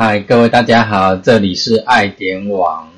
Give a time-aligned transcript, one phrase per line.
[0.00, 2.88] 嗨，各位大家好，这里是爱点网。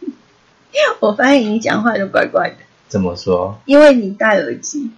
[1.00, 2.56] 我发现你讲话就怪怪的，
[2.86, 3.58] 怎么说？
[3.64, 4.90] 因为你戴耳机。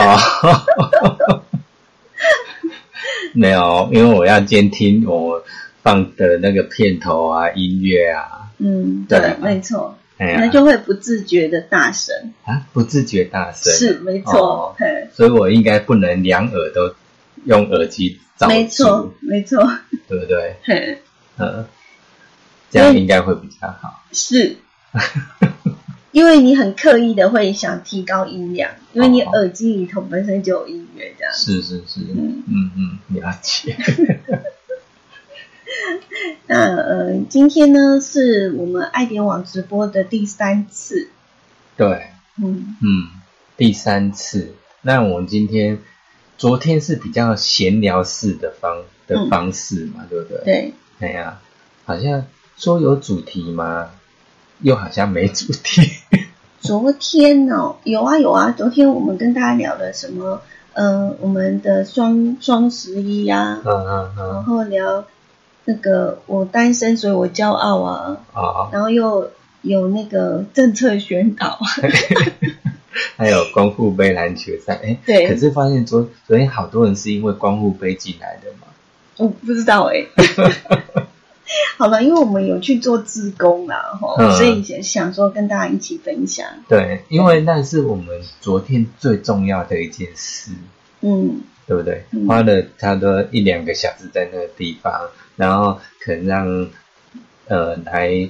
[0.00, 1.44] 哦，
[3.32, 5.44] 没有，因为我要监听我
[5.80, 8.50] 放的那个片头啊、音乐啊。
[8.58, 12.32] 嗯，对对，没错，那就会不自觉的大声。
[12.44, 13.72] 啊，不自觉大声。
[13.72, 16.92] 是，没哦错，嘿所以我应该不能两耳都
[17.44, 19.70] 用耳机罩住，没错，没错，
[20.08, 20.56] 对不对？
[20.64, 20.98] 嘿，
[21.38, 21.66] 嗯，
[22.70, 24.02] 这样应该会比较好。
[24.12, 24.56] 是。
[26.12, 31.32] 因为你很刻意的会想提高音量，因为你哦耳机里头本身就有音乐，这样。
[31.32, 33.74] 是是是，嗯嗯嗯，了解。
[36.46, 41.08] 那呃，今天呢是我们爱点网直播的第三次，
[41.78, 43.08] 对，嗯，嗯，
[43.56, 44.54] 第三次。
[44.82, 45.78] 那我们今天，
[46.38, 50.42] 昨天是比较闲聊式的方的嗯方式嘛，对不对？。
[50.44, 51.38] 对，哎呀，
[51.84, 52.24] 好像
[52.56, 53.90] 说有主题嘛，
[54.60, 55.82] 又好像没主题。
[56.60, 60.40] 昨天哦，有啊有啊，昨天我们跟大家聊了什么？
[60.74, 65.04] 呃，我们的双双十一啊，嗯嗯嗯然嗯，后聊
[65.66, 71.58] 那个我单身，所以我骄傲啊，啊，然后又有那个政策宣导，
[73.16, 78.68] 还有光复杯篮球赛，哎，对可是发现昨昨天好多人是因为光复杯进来的嘛。
[79.18, 80.06] 我不知道哎、
[81.76, 90.52] 好了，因为我们有去做自工啦，吼、嗯所以想想说跟大家一起分享，对，因为那是我们昨天最重要的一件事。
[91.00, 92.04] 嗯对不对？
[92.10, 96.68] 嗯花了差不多一两个小时在那个地方，然后可能让
[97.46, 98.28] 呃来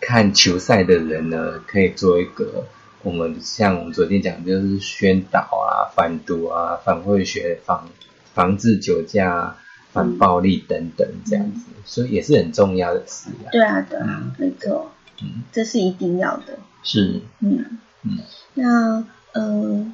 [0.00, 2.66] 看球赛的人呢，可以做一个
[3.02, 7.88] 我们像我们昨天讲，就是宣导啊、反毒啊、反贿学、防
[8.34, 9.56] 防治酒驾、啊、
[9.92, 13.48] 反暴力等等这样子，所以也是很重要的事啊。
[13.52, 14.90] 对啊对啊嗯，没错，
[15.22, 16.58] 嗯，这是一定要的。
[16.82, 18.18] 是，嗯嗯，
[18.54, 19.92] 那呃，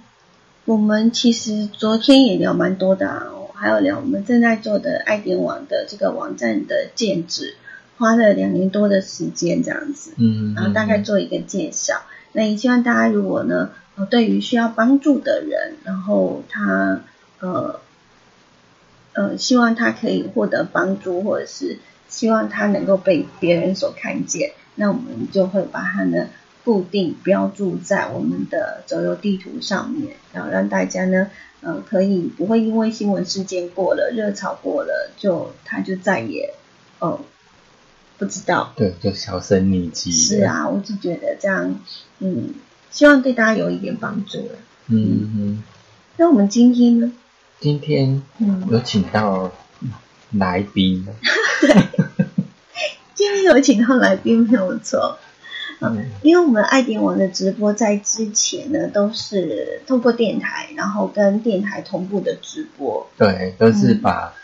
[0.65, 7.55] 我们其实昨天也聊蛮多的啊，还有聊我们正在做的爱点网的这个网站的建制，
[7.99, 12.01] 花了两年多的时间这样子，嗯，然后大概做一个介绍。
[12.35, 17.01] 那也希望大家如果呢，呃，对于需要帮助的人，然后他
[17.41, 17.81] 呃
[19.15, 21.79] 呃，希望他可以获得帮助，或者是
[22.09, 26.29] 希望他能够被别人所看见，那我们就会把它呢
[26.65, 31.31] 固定标注在我们的走游地图上面，然后让大家呢，
[31.61, 36.53] 呃，可以不会因为新闻事件过了、热潮过了，就他就再也
[36.99, 37.21] 呃
[38.19, 38.73] 不知道。
[38.77, 40.13] 对，就销声匿迹。
[40.13, 41.79] 是，啊，我就觉得这样，
[42.19, 42.55] 嗯，
[42.91, 44.55] 希望对大家有一点帮助了。
[44.89, 45.63] 嗯嗯，
[46.17, 47.13] 那我们今天呢？
[47.61, 49.53] 今天嗯，有请到
[50.33, 51.07] 来宾。
[53.15, 55.19] 今天有请到来宾没有错，
[55.81, 63.09] 嗯因为我们爱点网的直播在之前呢都是透过电台，然后跟电台同步的直播。
[63.17, 64.35] 对，都是把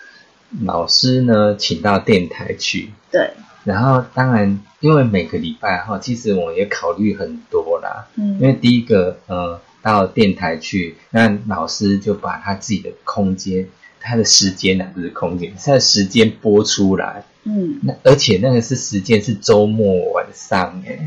[0.62, 3.32] 老师呢请到电台去，对，
[3.65, 8.34] 然后当然因为每个礼拜哈，其实我也考虑很多啦，嗯。
[8.34, 13.69] 因嗯为第一个呃到电台去，那老师就把他自己的空间。
[14.03, 21.06] 他的时间呢、不是空间，他的时间播出来，嗯，那而且那个是时间是周末晚上哎，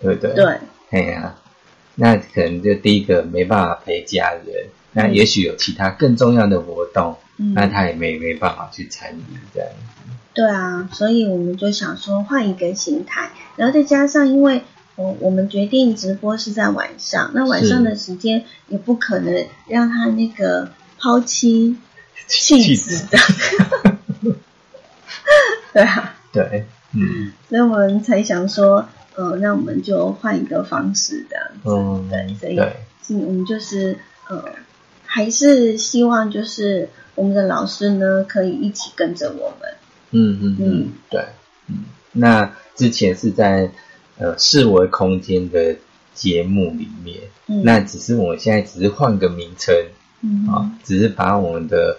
[0.00, 0.32] 对不对？
[0.34, 0.58] 对，
[0.90, 1.34] 哎呀、
[1.96, 9.22] 那可能就第一个没办法陪家人，那也许有其他更重要的活动，嗯，那他也没没办法去参与
[9.54, 9.68] 这样。
[10.34, 14.62] 对啊，所以我们就想说换一个形态，然后再加上因为。
[14.98, 21.76] 我我们决定直播是在晚上，那晚上的时间也不可能让他那个抛妻
[22.26, 23.18] 弃子的，
[25.74, 26.64] 对啊，对，
[26.94, 31.68] 嗯所以我们才想说，呃，那我们就换一个方式这样子。
[31.68, 32.56] 嗯，对，
[33.02, 33.98] 所以我们就是
[34.30, 34.42] 呃，
[35.04, 39.74] 还是希望就是我们的老师呢，可以一起跟着我们。
[40.12, 41.24] 嗯嗯嗯嗯，对，
[41.66, 41.84] 嗯。
[42.12, 43.70] 那之前是在
[44.18, 45.76] 呃四维空间的
[46.14, 49.74] 节目里面，嗯，那只是我们现在只是换个名称
[50.22, 51.98] 嗯啊，只是把我们的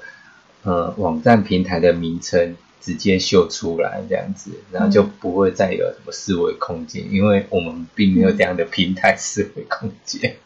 [0.63, 10.37] 呃网站平台的名称直接秀出来这样子，然后就不会再有什么四维空间，因为我们并没有这样的平台四维空间。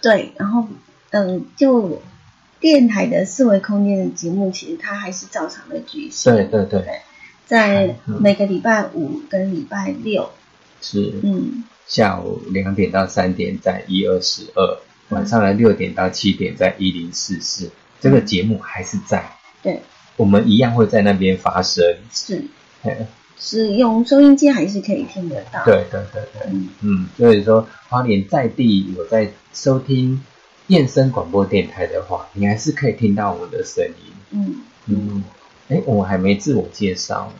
[0.00, 0.66] 对，然后
[1.10, 2.00] 嗯，就
[2.64, 6.34] 电台的四维空间的节目，其实它还是照常的举行。
[6.34, 7.00] 对对对，
[7.44, 10.30] 在嗯每个礼拜五跟礼拜六，
[10.80, 11.12] 是。
[11.22, 14.78] 嗯，下午两点到三点在一二十二，
[15.10, 17.70] 晚上的六点到七点在一零四四，
[18.00, 19.36] 这个节目还是在。
[19.62, 19.82] 对，
[20.16, 21.84] 我们一样会在那边发生。
[22.10, 22.42] 是。
[23.36, 26.68] 是用收音机还是可以听得到？，对对对对，嗯。
[26.80, 30.22] 嗯，所以说花莲在地有在收听
[30.68, 34.12] 燕声广播电台的话，你还是可以听到我们的声音。
[34.30, 34.62] 嗯。
[34.86, 35.24] 嗯，
[35.68, 37.32] 哎，我还没自我介绍，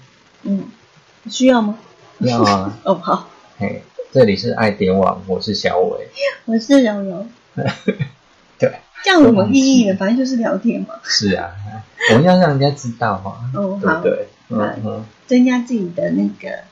[0.45, 0.65] 嗯，
[1.29, 1.79] 需要吗？
[2.21, 3.29] 要啊， 哦，好，
[3.59, 3.83] 嘿，
[4.13, 6.09] 这里是爱点网，我是小伟。
[6.47, 7.27] 我是柔柔，
[8.59, 8.73] 对，
[9.03, 9.97] 这样有什么意义呢？
[9.99, 11.51] 反正就是聊天嘛，是啊，
[12.13, 14.29] 我们要让人家知道嘛，哦好对对？
[14.49, 14.75] 嗯好。
[14.85, 15.05] 嗯。
[15.27, 16.65] 增加自己的那个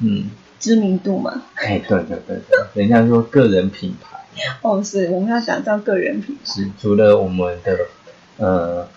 [0.00, 1.42] 嗯，知名度嘛。
[1.54, 2.38] 哎，对对对
[2.74, 4.18] 对，人家说个人品牌
[4.62, 6.40] 哦，是，我们要打造个人品牌。
[6.44, 7.78] 是除了我们的
[8.36, 8.88] 呃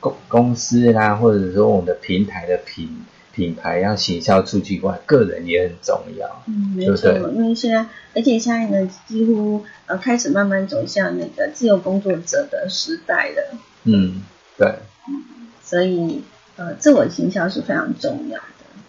[0.00, 6.44] 公公司啦，或者说我们的平台的品品牌要行销出去以外，个人也很重要。
[6.46, 14.22] 嗯，没错，对因为现在，而且现在呢，几乎呃开始慢慢走向那个自由工作者的时代了，嗯，
[14.56, 14.72] 对，
[15.62, 16.22] 所以
[16.56, 18.44] 呃，自我行销是非常重要的。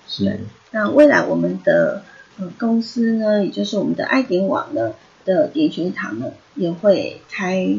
[0.07, 0.39] 是，
[0.75, 2.01] 那未来我们的
[2.37, 4.91] 呃公司呢，也就是我们的爱点网呢
[5.23, 7.77] 的点学堂呢，也会开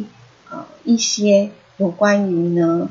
[0.50, 2.88] 呃一些有关于呢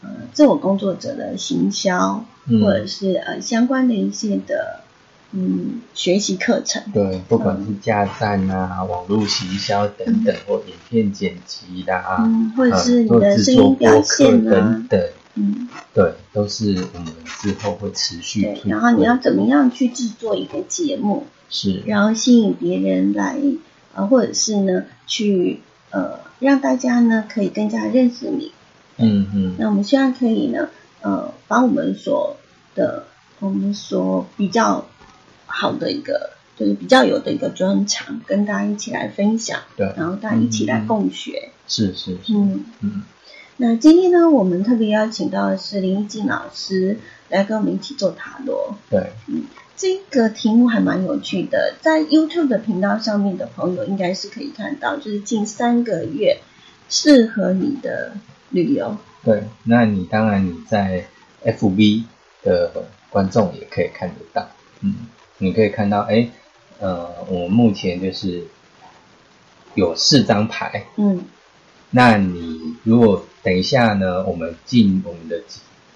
[0.00, 2.60] 呃自我工作者的行销，嗯。
[2.62, 4.84] 或者是呃相关的一些的
[5.32, 6.80] 嗯学习课程。
[6.94, 15.02] 对，不管是架站啊、网络行销等等，或影片剪辑啦，嗯，或者是你呃的声音表现啊等，等，
[15.38, 23.38] 嗯，对，都是我们之后会持续对，然后你要怎么样去制作一个节目，是，然后吸引别人来，
[23.94, 28.50] 呃，或者是呢，去呃让大家呢可以更加认识你。
[28.96, 30.70] 嗯嗯，那我们希望可以呢，
[31.02, 32.36] 呃，把我们所
[32.74, 33.04] 的
[33.38, 34.88] 我们所比较
[35.46, 40.86] 好的一个，就是比较有的一个专长，跟大家一起来分享，对，然后大家一起来嗯。
[40.88, 41.50] 共学。
[41.70, 43.02] 是是是，嗯，嗯
[43.60, 46.96] 那今天呢，我们特别邀请到的是林一静老师
[47.28, 48.76] 来跟我们一起做塔罗。
[48.88, 49.46] 对，嗯
[49.76, 56.38] 这个题目还蛮有趣的，在 YouTube 的频道上面的朋友应该是可以看到，就是近三个月
[56.88, 58.12] 适合你的
[58.50, 58.96] 旅游。
[59.24, 61.04] 对，那你当然你在
[61.44, 62.04] FB
[62.44, 64.48] 的观众也可以看得到，
[64.82, 65.08] 嗯，
[65.38, 66.28] 你可以看到，哎，
[66.78, 68.44] 呃，我目前就是
[69.74, 71.24] 有四张牌，嗯
[71.90, 75.42] 那你如果等一下呢，我们进我们的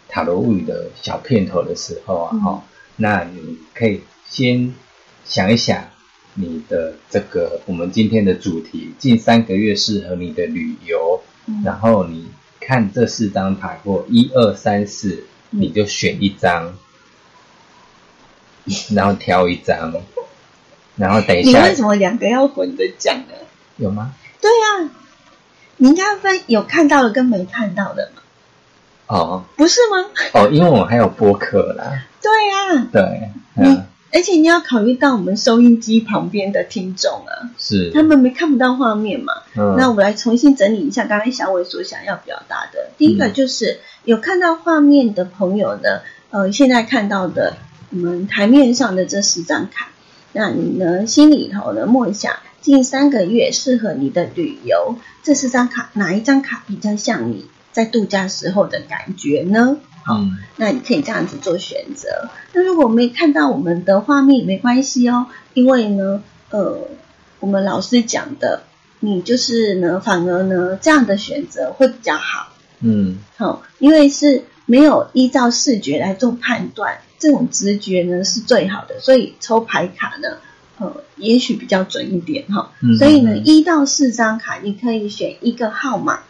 [0.08, 2.62] 塔罗物语的小片头的时候啊，嗯哦，
[2.96, 4.74] 那你可以先
[5.24, 5.84] 想一想
[6.34, 12.30] 你的这个我们今天的主题，近三个月适合你的旅游，嗯然后你
[12.60, 16.74] 看这四张牌或一二三四，嗯你就选一张，
[18.94, 19.92] 然后挑一张，
[20.96, 23.34] 然后等一下你为什么两个要混着讲呢？
[23.76, 24.14] 有吗？
[24.40, 24.90] 对呀、你
[25.86, 28.22] 应该分有看到的跟没看到的嘛，
[29.08, 29.44] 哦。
[29.56, 30.08] 不是吗？
[30.34, 39.32] 哦，因为我还有播客啦， 对呀、对，你嗯，而且你要考虑到我们收音机旁边的听众啊，是，他们没看不到画面嘛。
[39.56, 42.90] 嗯，那我们来重新整理一下刚才小伟所想要表达的。
[42.96, 46.00] 第一个嗯就是有看到画面的朋友呢，
[46.30, 47.56] 呃，现在看到的
[47.90, 49.88] 我们台面上的这十张卡，
[50.32, 59.76] 那你呢心里头呢默想，近三个月适合你的旅游，这四张卡哪一张卡比较像你在度假时候的感觉呢？
[60.04, 62.28] 好，嗯那你可以这样子做选择。
[62.52, 66.88] 那如果没看到我们的画面也没关系哦，因为呢，呃，
[67.40, 68.62] 我们老师讲的，
[69.00, 72.48] 你就是呢，反而呢这样的选择会比较好。
[72.80, 80.38] 嗯好、因为是没有依照视觉来做判断，这种直觉呢是最好的，所以抽牌卡呢，
[80.82, 86.20] 呃，也许比较准一点哈、嗯所以呢，嗯一到四张卡，你可以选一个号码。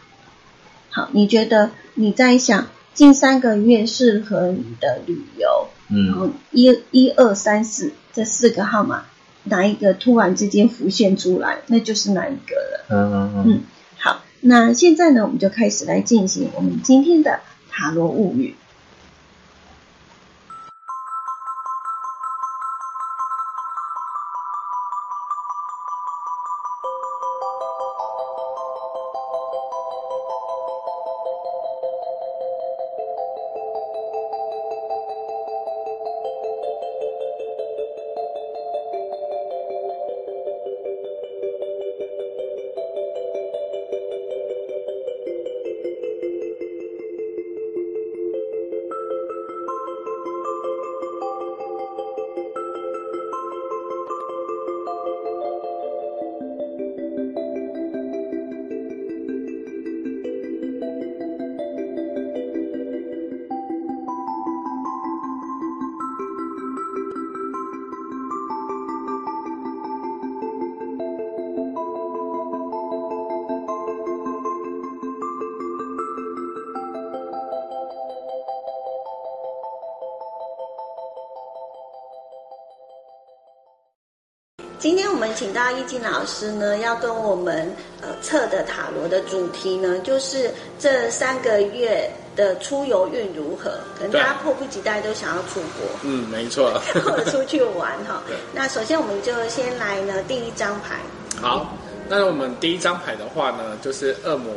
[0.90, 9.06] 好，你觉得你在想近三个月适合你的旅游，然后嗯一一二三四这四个号码，
[9.44, 12.84] 哪一个突然之间浮现出来，那就是哪一个了。
[12.90, 13.60] 嗯嗯嗯嗯，
[13.96, 17.40] 好，那现在呢，我们就开始来进行我们今天的
[17.70, 18.54] 塔罗物语。
[84.82, 93.78] 今天我们请到易经老师呢，要跟我们呃测的塔罗的主题呢，就是这三个月的出游运如何？
[93.96, 96.72] 可能大家迫不及待都想要出国，嗯，没错，
[97.06, 98.20] 或者出去玩哈。
[98.52, 100.96] 那首先我们就先来呢第一张牌。
[101.40, 101.76] 好，
[102.08, 104.52] 那我们第一张牌的话呢，就是恶魔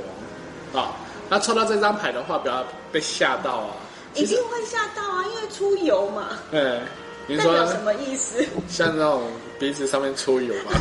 [0.73, 0.85] 王。
[0.85, 0.97] 好，
[1.29, 3.75] 那抽到这张牌的话，不要被吓到啊。
[4.15, 6.29] 一定会吓到啊，因为出游嘛。
[6.49, 6.79] 对。
[7.27, 8.45] 代表什么意思？
[8.69, 9.23] 像那种
[9.59, 10.71] 鼻子上面出油嘛。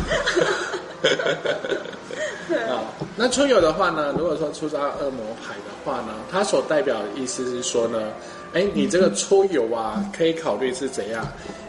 [2.68, 2.84] 啊，
[3.16, 4.14] 那出油的话呢？
[4.16, 8.12] 如果说出张恶魔牌的话呢，它所代表的意思是说呢，
[8.52, 11.26] 哎，你这个出油啊，可以考虑是怎样，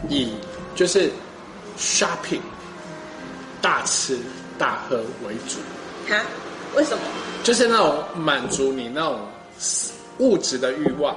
[0.08, 0.34] 以
[0.74, 1.10] 就是
[1.78, 2.40] shopping
[3.60, 4.18] 大吃
[4.58, 5.58] 大喝为主。
[6.08, 6.20] 哈？
[6.74, 7.02] 为什么？
[7.42, 9.20] 就是那种满足你那种
[10.18, 11.14] 物质的欲望。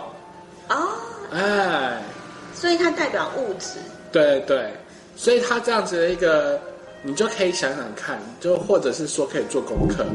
[0.69, 0.89] 哦。
[1.31, 2.01] 哎。
[2.55, 3.79] 所以它代表物质，
[4.11, 4.73] 对对，
[5.19, 6.57] 所以它这样子的一个，
[7.03, 10.05] 你就可以想想看，就或者是说可以做功课，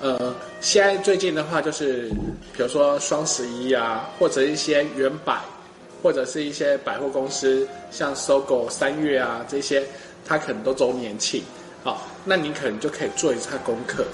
[0.00, 2.08] 呃，现在最近的话就是，
[2.52, 5.40] 比如说双十一啊，或者一些原百，
[6.00, 9.82] 或者是一些百货公司，像搜狗三月啊这些，
[10.24, 11.42] 它可能都周年庆，
[11.82, 14.04] 好，那你可能就可以做一下功课，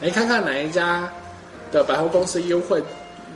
[0.00, 1.12] 哎，看看哪一家
[1.72, 2.80] 的百货公司优惠，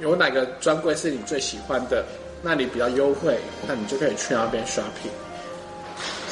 [0.00, 2.04] 有哪个专柜是你最喜欢的。
[2.45, 3.38] 那里比较优惠，
[3.69, 5.11] 那你就可以去那边 shopping。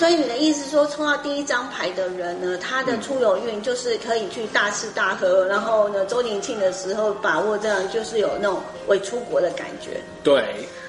[0.00, 10.00] 所以你的意思说，抽到第一张牌的人呢，他的出游运就是可以去大吃大喝，然后呢，周年庆的时候把握这样，就是有那种未出国的感觉。
[10.24, 10.42] 对。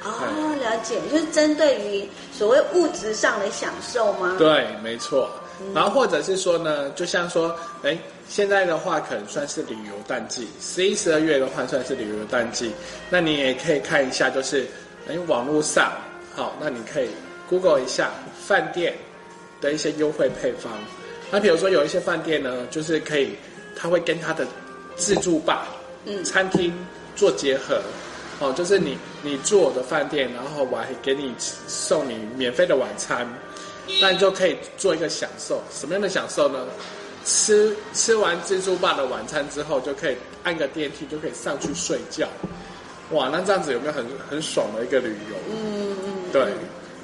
[0.05, 4.37] 哦，了解，就是针对于所谓物质上的享受吗？
[4.39, 5.29] 对，没错。
[5.75, 7.53] 然后或者是说呢，就像说，
[7.83, 7.97] 哎，
[8.29, 12.71] 现在的话可能算是旅游淡季，十一、十二月的话算是旅游淡季，
[13.09, 14.65] 那你也可以看一下，就是。
[15.09, 15.91] 哎，网络上
[16.33, 17.09] 好，那你可以
[17.51, 18.09] Google 一下
[18.47, 18.95] 饭店
[19.59, 20.71] 的一些优惠配方。
[21.29, 23.35] 那比如说有一些饭店呢，就是可以，
[23.75, 24.47] 他会跟他的
[24.95, 25.67] 自助吧，
[26.05, 26.73] 嗯，餐厅
[27.13, 27.81] 做结合，
[28.39, 31.35] 哦，就是你你住我的饭店，然后我还给你
[31.67, 33.27] 送你免费的晚餐，
[33.99, 35.61] 那你就可以做一个享受。
[35.71, 36.65] 什么样的享受呢？
[37.23, 42.27] 吃吃完自助吧的晚餐之后，就可以按个电梯就可以上去睡觉。
[43.11, 45.35] 哇，那这样子有没有很很爽的一个旅游？
[45.53, 46.41] 嗯嗯，对，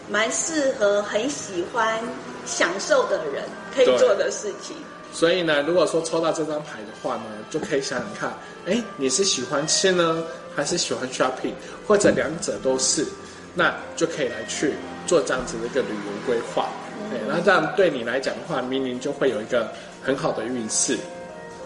[0.10, 2.00] 蛮适合很喜欢
[2.46, 3.44] 享受的人
[3.76, 4.76] 可以做的事情。
[5.14, 8.34] 所以呢，如果说抽到这张牌的话呢，就可以想想看，
[8.66, 10.24] 哎，你是喜欢吃呢，
[10.56, 11.54] 还是喜欢 shopping，
[11.88, 13.06] 或者两者都是，
[13.56, 14.74] 那就可以来去
[15.08, 16.70] 做这样子的一个旅游规划。
[17.10, 19.72] 对，那这样对你来讲的话，明年就会有一个
[20.04, 20.98] 很好的运势。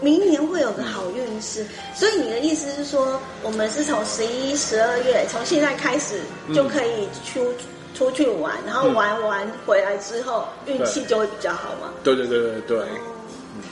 [0.00, 6.20] 明年会有个好运势，所以你的意思是说，我们是从十一、十二月，从现在开始
[6.54, 7.52] 就可以出
[7.94, 11.92] 出去玩，然后玩完回来之后，运气就会比较好嘛？
[12.02, 12.86] 对对对对对，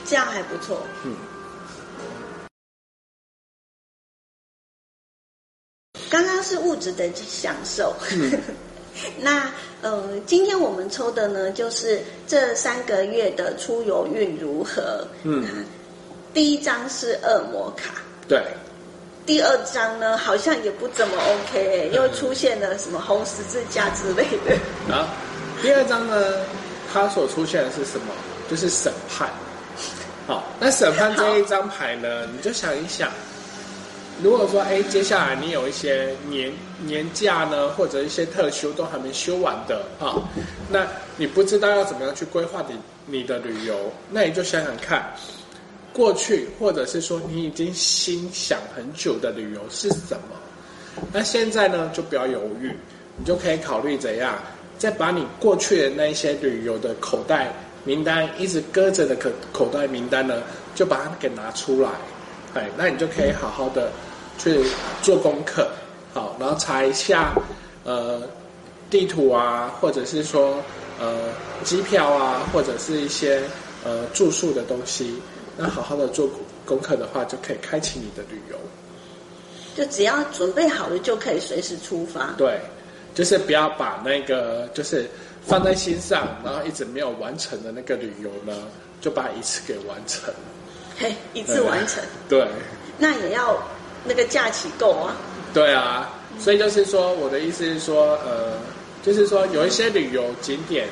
[0.05, 0.77] 这样还不错。
[1.03, 1.15] 嗯，
[6.09, 7.93] 刚刚是物质的享受，
[9.19, 9.51] 那
[9.81, 15.07] 呃，今天我们抽的呢，就是这三个月的出游运如何？
[15.23, 15.65] 嗯。
[16.33, 18.41] 第一张是恶魔卡，对。
[19.25, 24.93] 第二张呢，好像也不怎么 OK，又出现了什么红十字架之类的。
[24.93, 25.07] 啊，
[25.61, 26.37] 第二张呢，
[26.91, 28.07] 它所出现的是什么？
[28.49, 29.29] 就是审判。
[30.27, 33.09] 好，那审判这一张牌呢，你就想一想，
[34.23, 40.17] 如果说哎，接下来你有一些年年假呢，或者一些特休都还没休完的啊，
[40.69, 40.85] 那
[41.15, 42.75] 你不知道要怎么样去规划你
[43.05, 45.13] 你的旅游，那你就想想看。
[45.93, 51.03] 过去，或者是说你已经心想很久的旅游是什么？
[51.11, 52.71] 那现在呢，就不要犹豫，
[53.17, 54.37] 你就可以考虑怎样，
[54.77, 60.41] 再把你过去的那一些旅游的口袋名单，一直搁着的口口袋名单呢，
[60.75, 61.89] 就把它给拿出来，
[62.53, 63.91] 哎，那你就可以好好的
[64.37, 64.63] 去
[65.01, 65.67] 做功课，
[66.13, 67.33] 好，然后查一下，
[67.83, 68.21] 呃，
[68.89, 70.57] 地图啊，或者是说，
[70.99, 71.17] 呃，
[71.63, 73.41] 机票啊，或者是一些
[73.83, 75.15] 呃住宿的东西。
[75.57, 76.29] 那好好的做
[76.65, 78.57] 功课的话，就可以开启你的旅游。
[79.75, 82.33] 就只要准备好了，就可以随时出发。
[82.37, 82.59] 对，
[83.13, 85.09] 就是不要把那个就是
[85.45, 88.53] 放在心上，然后一直没有完成的那个旅游呢，
[88.99, 90.33] 就把一次给完成。
[90.97, 92.03] 嘿，一次完成。
[92.27, 92.45] 对。
[92.97, 93.57] 那也要
[94.03, 95.15] 那个假期够啊。
[95.53, 98.57] 对啊，所以就是说，我的意思是说，呃，
[99.03, 100.87] 就是说有一些旅游景点，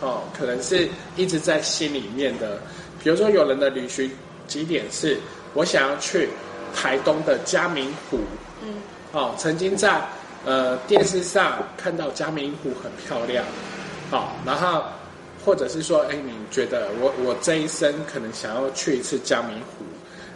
[0.00, 2.58] 哦，可能是一直在心里面的。
[3.04, 4.10] 比如说，有人的旅行
[4.48, 5.20] 景点是，
[5.52, 6.30] 我想要去
[6.74, 8.18] 台东的嘉明湖。
[8.62, 8.76] 嗯。
[9.12, 10.00] 哦，曾经在
[10.46, 13.44] 呃电视上看到嘉明湖很漂亮。
[14.10, 14.82] 好，然后
[15.44, 19.84] 或者是说，哎，你觉得我我这一生可能想要去一次嘉明湖，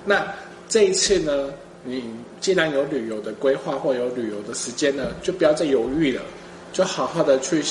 [0.04, 0.26] 那
[0.68, 1.50] 这一次呢，
[1.84, 2.04] 你
[2.38, 6.22] 既然有旅游的规划或有旅游的时间呢，就不要再犹豫了，
[6.70, 7.64] 就好好的去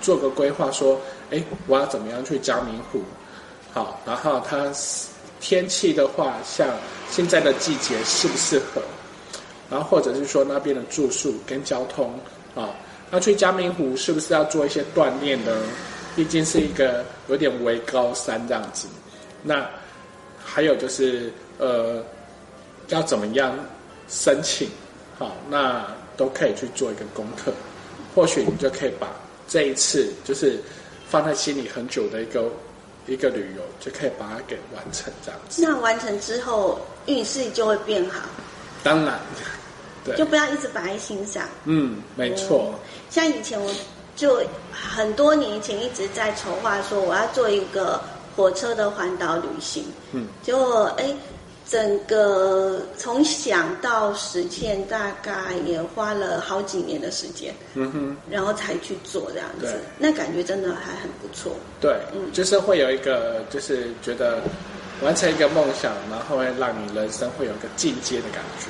[0.00, 0.98] 做个规划，说，
[1.30, 3.02] 哎，我要怎么样去嘉明湖？
[3.72, 4.70] 好，然后它
[5.40, 6.68] 天气的话，像
[7.10, 8.82] 现在的季节适不适合？
[9.70, 12.12] 然后或者是说那边的住宿跟交通
[12.54, 12.70] 啊，
[13.10, 15.52] 那去嘉明湖是不是要做一些锻炼呢？
[16.16, 18.88] 毕竟是一个有点微高山这样子。
[19.44, 19.64] 那
[20.44, 22.02] 还有就是呃，
[22.88, 23.56] 要怎么样
[24.08, 24.68] 申请？
[25.16, 25.86] 好，那
[26.16, 27.52] 都可以去做一个功课。
[28.12, 29.06] 或许你就可以把
[29.46, 30.60] 这一次就是
[31.08, 32.50] 放在心里很久的一个
[33.10, 35.60] 一个旅游，就可以把它给完成这样子。
[35.62, 38.20] 那完成之后运势就会变好。
[38.84, 39.18] 当然。
[40.02, 41.42] 对就不要一直摆在心上。
[41.64, 42.74] 嗯，没错。
[43.10, 43.70] 像以前我
[44.16, 44.40] 就
[44.72, 48.00] 很多年前一直在筹划说我要做一个
[48.34, 49.84] 火车的环岛旅行。
[50.12, 51.14] 嗯，结果哎，
[51.70, 57.54] 整个从想到实现大概也花了好几年的时间。
[57.74, 61.54] 嗯哼，然后才去做这样子，那感觉真的还很不错。
[61.80, 64.40] 对，嗯，就是会有一个就是觉得
[65.00, 68.66] 完成一个梦想，然后会让你人生会有一个进阶的感觉。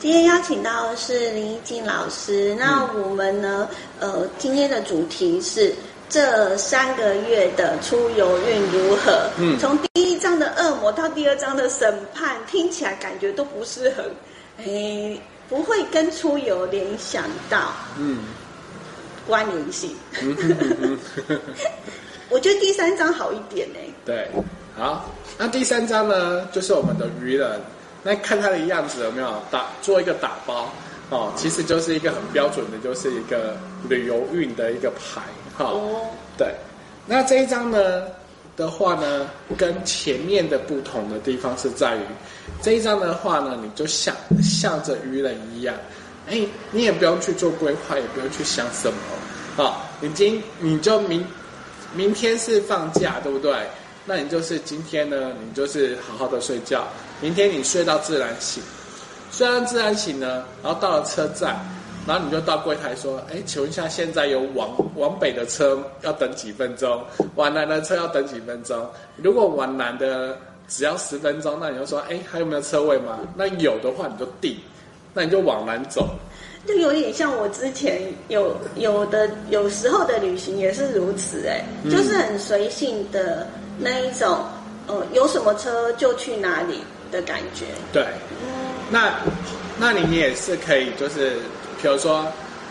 [0.00, 2.56] 今天邀请到的是林一静老师。
[2.58, 3.68] 那我们呢？
[4.00, 5.72] 呃，今天的主题是
[6.12, 9.30] 这三个月的出游运如何？
[9.38, 14.04] 嗯，从第一章的恶魔到第二章的审判，听起来感觉都不是很，
[14.58, 18.18] 哎，不会跟出游联想到，嗯，
[19.26, 19.96] 关联性。
[22.28, 23.78] 我觉得第三章好一点呢。
[24.04, 24.28] 对，
[24.76, 27.58] 好，那第三章呢，就是我们的愚人。
[28.02, 30.70] 那看他的样子有没有打做一个打包
[31.08, 33.56] 哦，其实就是一个很标准的，就是一个
[33.88, 35.22] 旅游运的一个牌
[35.56, 35.72] 哈。
[36.36, 36.54] 对，
[37.06, 38.04] 那这一张呢
[38.56, 42.00] 的话呢，跟前面的不同的地方是在于，
[42.60, 45.74] 这一张的话呢，你就像像着愚人一样，
[46.28, 51.24] 哎，你也不用去做规划，也不用去想什么啊，你今你就明
[51.94, 53.54] 明天是放假，对不对？
[54.04, 56.86] 那你就是今天呢，你就是好好的睡觉。
[57.20, 58.62] 明天你睡到自然醒，
[59.30, 61.56] 睡到自然醒呢，然后到了车站，
[62.06, 67.02] 然后你就到柜台说：“哎，请问一下，现在有往往北的车要等几分钟，
[67.36, 68.86] 往南的车要等几分钟？
[69.16, 70.36] 如果往南的
[70.68, 73.20] 只要十分钟，那你就说：哎，还有没有车位吗？
[73.36, 74.56] 那有的话你就订，
[75.14, 76.08] 那你就往南走。
[76.66, 83.46] 就有点像我之前有有的有时候的旅行也是如此，哎，就是很随性的
[83.78, 84.44] 那一种，
[84.86, 86.80] 呃，有什么车就去哪里。”
[87.12, 88.06] 的感觉对，
[88.90, 89.20] 那
[89.78, 91.36] 那你也是可以，就是
[91.82, 92.24] 比如说，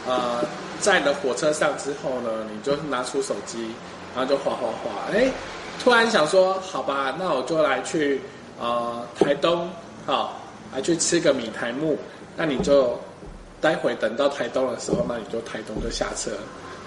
[0.08, 0.39] 呃，
[0.80, 3.69] 在了火车上之后呢，你就拿出手机，
[4.15, 5.30] 然后就滑滑滑，哎，
[5.84, 8.21] 突然想说，好吧，那我就来去
[8.60, 9.69] 呃台东，
[10.06, 10.39] 好，
[10.74, 12.00] 来去吃个米台木，
[12.38, 12.97] 那你就
[13.60, 16.32] 待会等到台东的时候，那你就台东就下车，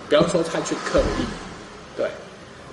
[0.09, 1.25] 不要说太去刻意，
[1.95, 2.09] 对，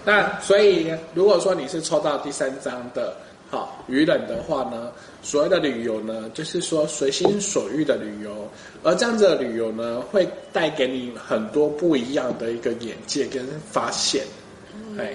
[0.05, 3.13] 那所以如果说你是抽到第三张的。
[3.51, 4.89] 好，愚人的话呢，
[5.21, 8.49] 所谓的旅游呢，就是说随心所欲的旅游，
[8.81, 14.23] 而这样子的旅游呢，会带给你很多不一样的一个眼界跟发现。
[14.97, 15.13] 哎，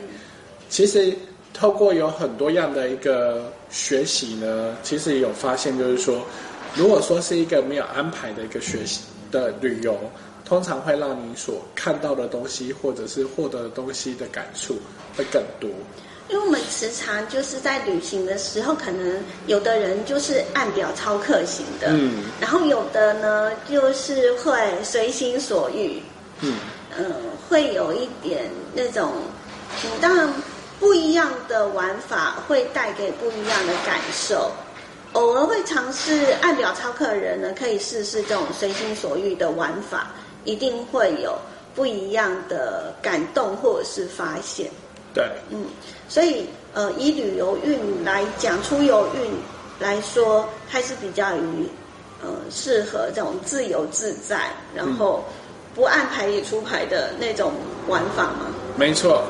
[0.68, 1.16] 其实
[1.54, 6.20] 透过有很多样的一个学习呢，其实也有发现，就是说，
[6.74, 9.98] 如果说是一个没有安排的一个学习的旅游，
[10.44, 14.76] 通常会让你所看到的东西，或者是获得的东西的感触
[15.16, 15.70] 会更多。
[16.28, 26.02] 因为我们时常就是在旅行的时候，可能有的人就是按表超客型的，嗯，然后有的呢就是会随心所欲，
[26.40, 26.58] 嗯
[26.98, 27.14] 嗯，
[27.48, 29.12] 会有一点那种，
[29.84, 30.28] 嗯，当然
[30.80, 34.50] 不一样的玩法会带给不一样的感受。
[35.12, 40.10] 偶尔会尝试按表超客的人呢，可以试试这种随心所欲的玩法，
[40.44, 41.38] 一定会有
[41.74, 44.68] 不一样的感动或者是发现。
[45.14, 45.64] 对，嗯。
[46.08, 49.30] 所以，呃，以旅游运来讲，出游运
[49.80, 51.68] 来说，还是比较于
[52.22, 55.24] 呃适合这种自由自在，然后
[55.74, 57.52] 不按牌理出牌的那种
[57.88, 58.46] 玩法吗？
[58.76, 59.22] 没错，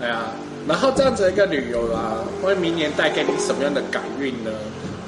[0.00, 0.30] 哎呀，
[0.66, 4.50] 然后这样子一个旅游啊，会明年带给你什么样的改运呢？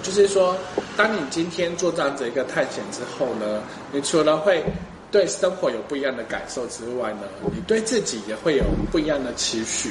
[0.02, 0.54] 就是说，
[0.96, 4.62] 当你今天做这样子一个探险之后呢，你除了会
[5.10, 7.20] 对生活有不一样的感受之外呢，
[7.54, 9.90] 你对自己也会有不一样的期许，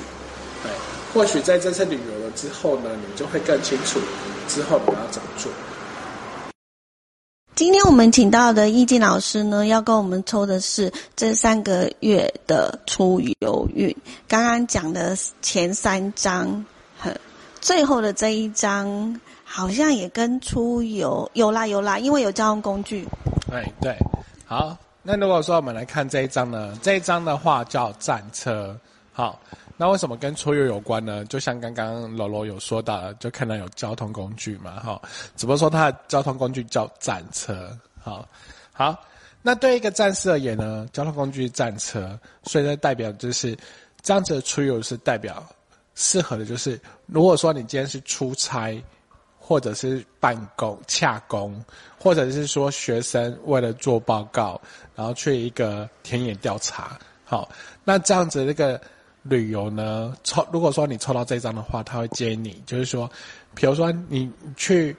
[0.63, 0.69] 哎。
[1.13, 3.99] 或许在这次旅游了之后呢，你就会更清楚
[4.47, 5.51] 之后你要怎么做。
[7.55, 13.95] 今天我们请到的易静老师呢，要跟我们抽的是这三个月的出游运。
[14.27, 16.65] 刚刚讲的前三章，
[16.97, 17.15] 很
[17.61, 23.07] 最后的这一章，好像也跟出游有啦有啦，因为有交通工具。
[23.51, 23.95] 哎，对，
[24.47, 24.75] 好。
[25.03, 28.75] 那如果说我们来看这一章呢，这一章的话叫战车，
[29.13, 29.39] 好。
[29.75, 31.25] 那为什么跟出游有关呢？
[31.25, 35.01] 就像刚刚罗罗有说到，就看到有交通工具嘛，哈，
[35.35, 38.27] 只不过说它的交通工具叫战车，好，
[38.71, 38.95] 好。
[39.41, 43.57] 那对一个战士而言呢，交通工具战车，所以呢代表就是
[44.03, 45.43] 这样子的出游是代表
[45.95, 48.79] 适合的，就是如果说你今天是出差，
[49.39, 51.61] 或者是办公、洽工，
[51.99, 54.61] 或者是说学生为了做报告，
[54.95, 57.49] 然后去一个田野调查，好，
[57.83, 58.79] 那这样子那个。
[59.23, 63.09] 旅游呢，抽如果说你抽到这张的话，他会建议你，就是说，
[63.55, 64.93] 比如说你去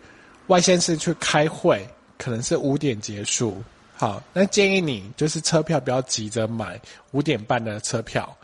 [0.46, 3.62] 外县市去开会，可能是五点结束，
[3.94, 6.80] 好，那建议你就是车票不要急着买
[7.12, 8.34] 五点半的车票，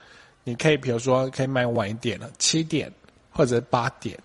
[0.44, 2.92] 你可以比如说可以买晚一点了，七点
[3.30, 4.18] 或者八点，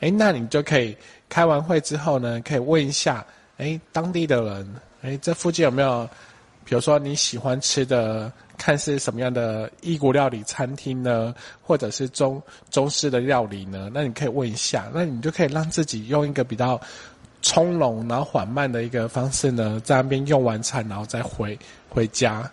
[0.00, 0.94] 哎，那你就可以
[1.30, 3.24] 开完会之后呢，可以问一下，
[3.56, 6.06] 哎，当地的人，哎，这附近有没有，
[6.66, 8.30] 比如说你喜欢吃的。
[8.58, 13.88] 看是什么样的异国料理餐厅呢，或者是中中式的料理呢？
[13.94, 16.78] 那你可以问一下，那你就可以让自己用一个比较
[17.40, 22.50] 从容然后缓慢的一个方式呢，在那边用完餐，然后再回回家。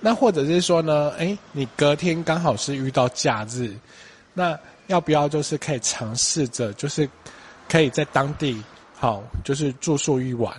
[0.00, 3.72] 那或者是说呢，哎，你隔天刚好是遇到假日，
[4.32, 7.08] 那要不要就是可以尝试着，就是
[7.68, 8.62] 可以在当地
[8.94, 10.54] 好，就是住宿一晚，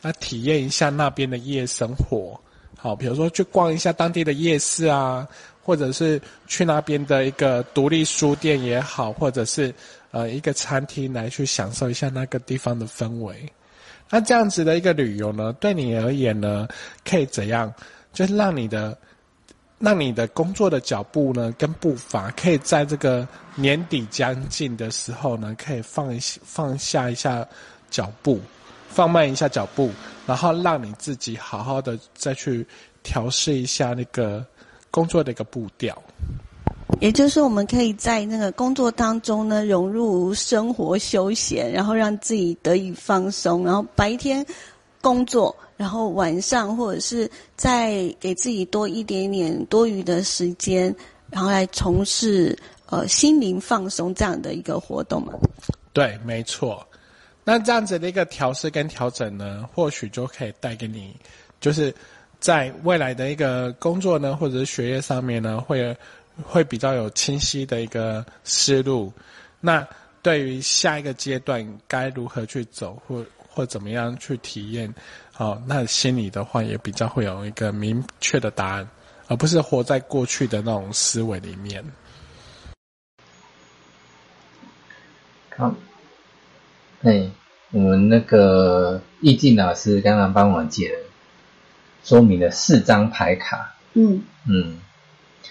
[0.00, 2.40] 那体验一下那边的夜生活。
[2.82, 5.28] 好，比如说去逛一下当地的夜市啊，
[5.62, 9.72] 或者是去那边的一个独立书店也好，或者是
[10.12, 13.36] 呃一个餐厅来去享受一下那个地方的氛围。
[14.08, 16.66] 那这样子的一个旅游呢，对你而言呢，
[17.04, 17.70] 可以怎样？
[18.14, 18.96] 就是让你的
[19.78, 27.46] 让你的工作的脚步呢，跟步伐，可以在这个年底将近的时候呢，可以放一放下一下
[27.90, 28.40] 脚步。
[28.90, 29.90] 放慢一下脚步，
[30.26, 32.66] 然后让你自己好好的再去
[33.02, 34.44] 调试一下那个
[34.90, 35.96] 工作的一个步调。
[37.00, 43.64] 也就是我们可以在那个工作当中呢，融入生活休闲，然后让自己得以放松。
[43.64, 44.44] 然后白天
[45.00, 50.94] 工作，然后晚上或者是再给自己多一点点多余的时间，
[51.30, 52.58] 然后来从事
[52.90, 55.32] 呃心灵放松这样的一个活动嘛。
[55.94, 56.86] 对，没错。
[57.50, 61.12] 那这样子的一个调试跟调整呢，或许就可以带给你，
[61.58, 61.92] 就是
[62.38, 65.96] 在未来的一个工作呢，或者是学业上面呢，会
[66.44, 69.12] 会比较有清晰的一个思路。
[69.58, 69.84] 那
[70.22, 74.94] 对于下一个阶段该如何去走，或或怎么样去体验，
[75.32, 78.88] 好，那心里的话也比较会有一个明确的答案，
[79.26, 81.84] 而不是活在过去的那种思维里面。
[85.56, 85.74] 好，
[87.02, 87.28] 哎。
[87.72, 90.92] 我们那个易静老师刚刚帮我解
[92.02, 93.76] 说明了四张牌卡。
[93.94, 94.78] 嗯嗯，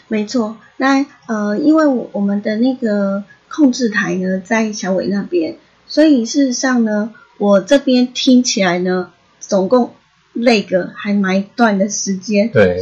[0.09, 0.57] 没错。
[0.75, 9.93] 那呃，因为我我们的那个控制台呢在小伟那边，所以事实上呢，我这边听起来呢，总共
[10.33, 12.51] 那个还蛮短的时间。
[12.51, 12.81] 对，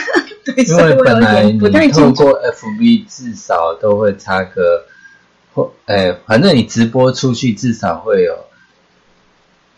[0.46, 4.86] 对，因为本来你透过 FB 至少都会差个
[5.52, 8.47] 或哎，反正你直播出去至少会有。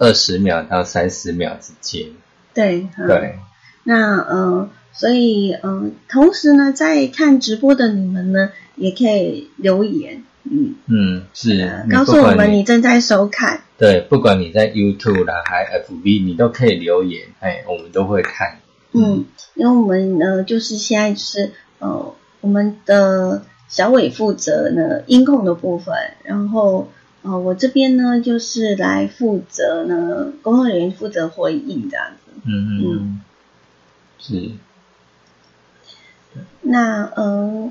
[0.01, 2.09] 二十秒到三十秒之间，
[2.55, 3.39] 对对，
[3.85, 10.75] 那呃，所以嗯，同时呢，在看直播的你们呢，也可以留言，嗯。
[10.87, 18.59] 嗯，是告诉我们你正在收看，对，不管你在 YouTube 啦，还 FB，你都可以留言，哎，我们都会看，
[18.93, 26.89] 嗯，因为我们呢，就是现在是呃，我们的小伟负责呢音控的部分，然后。
[27.23, 32.33] 哦，我这边呢就是来负责呢，工作人员负责回应这样子。
[32.47, 33.21] 嗯嗯，
[34.19, 34.53] 是。
[36.63, 37.71] 那呃，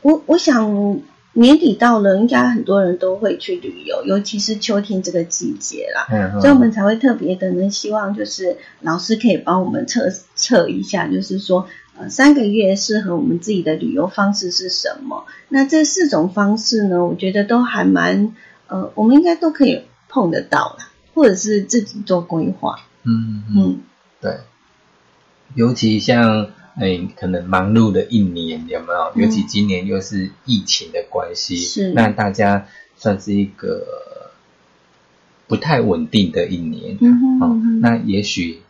[0.00, 1.02] 我我想
[1.34, 6.06] 年底到了，应该很多人都会去旅游，尤其是秋天这个季节啦。
[6.10, 6.40] 嗯。
[6.40, 11.66] 所以我们才会特别的呢，希望就是老师可以帮我们测测一下，就是说
[11.98, 15.26] 呃三个月适合我们自己的旅游方式是什么？
[15.50, 18.34] 那这四种方式呢，我觉得都还蛮。
[18.72, 22.80] 呃，我们应该都可以碰得到啦，或者是自己做规划。
[23.02, 23.80] 嗯嗯，
[24.18, 24.38] 对。
[25.54, 29.12] 尤其像哎，可能忙碌的一年，有没有？
[29.22, 34.30] 尤其今年又是疫情的关系，是那大家算是一个
[35.46, 36.96] 不太稳定的一年。
[36.98, 38.62] 嗯嗯哼，那也许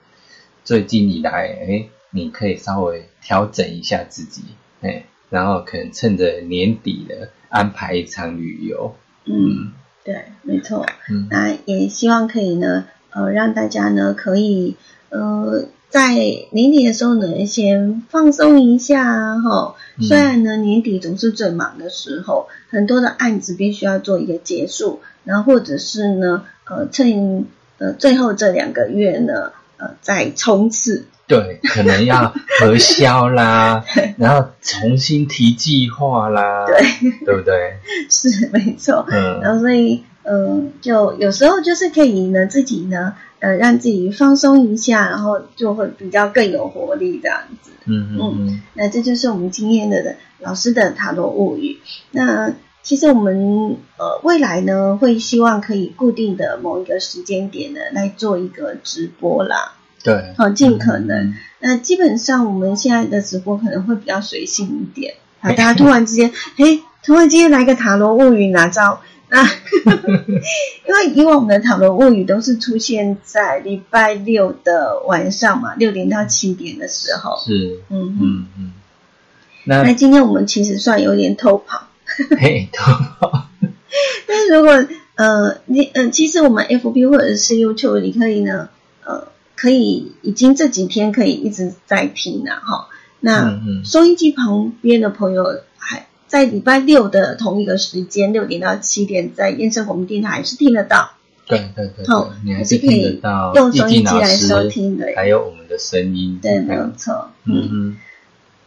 [0.64, 4.42] 最近以来，哎，你可以稍微调整一下自己，
[4.80, 8.96] 哎，然后可能趁着年底了安排一场旅游。
[9.24, 9.70] 嗯，
[10.04, 10.84] 对，没错。
[11.08, 14.76] 嗯那也希望可以呢，呃，让大家呢可以
[15.10, 16.14] 呃在
[16.50, 19.74] 年底的时候呢，先放松一下啊，哈。
[19.98, 27.46] 嗯虽然呢年底总是最忙的时候，很多的案子必须要做一个结束，然后或者是呢，呃，趁
[27.78, 31.04] 呃最后这两个月呢，呃，再冲刺。
[31.40, 33.84] 对，可能要核销啦，
[34.18, 37.74] 然后重新提计划啦，对，对不对？
[38.10, 39.06] 是没错。
[39.10, 47.70] 嗯然后所以，嗯、就有时候就是可以呢，自己呢，呃，让自己放松一下，然后就会比较更有活力这样子。
[47.86, 51.78] 嗯嗯嗯那这就是我们今天的老师的塔罗物语。
[52.12, 59.74] 那其实我们呃未来呢，会希望可以固定的某一个时间点呢来做一个直播啦。
[60.02, 61.26] 对，好，尽可能。
[61.26, 61.34] 嗯
[61.64, 69.00] 那基本上我们现在的直播可能会比较随性一点啊，大家突然之间，嘿，突然之间来个塔罗物语哪招？
[69.28, 69.44] 那
[70.86, 77.38] 因为以往我们的塔罗物语都是出现在礼拜六的晚上嘛，六点到七点的时候。
[77.46, 78.18] 是，嗯嗯。
[78.20, 78.72] 嗯嗯。
[79.64, 81.86] 那那今天我们其实算有点偷跑，
[82.40, 83.48] 嘿，偷跑，
[84.26, 84.84] 但是如果
[85.14, 88.68] 呃你呃，其实我们 FB 或者是 YouTube，你可以呢
[89.04, 89.28] 呃
[89.62, 92.88] 可以已经这几天可以一直在听了哈。
[93.20, 101.12] 那收音机旁边的朋友还在礼拜六的同一个时间，六点到七点，在燕声广播电台还是听得到，
[101.46, 103.20] 对对对好，你还还是可以
[103.54, 105.06] 用收音机来收师听的。
[105.14, 107.30] 还有我们的声音，对，没有错。
[107.44, 107.96] 嗯嗯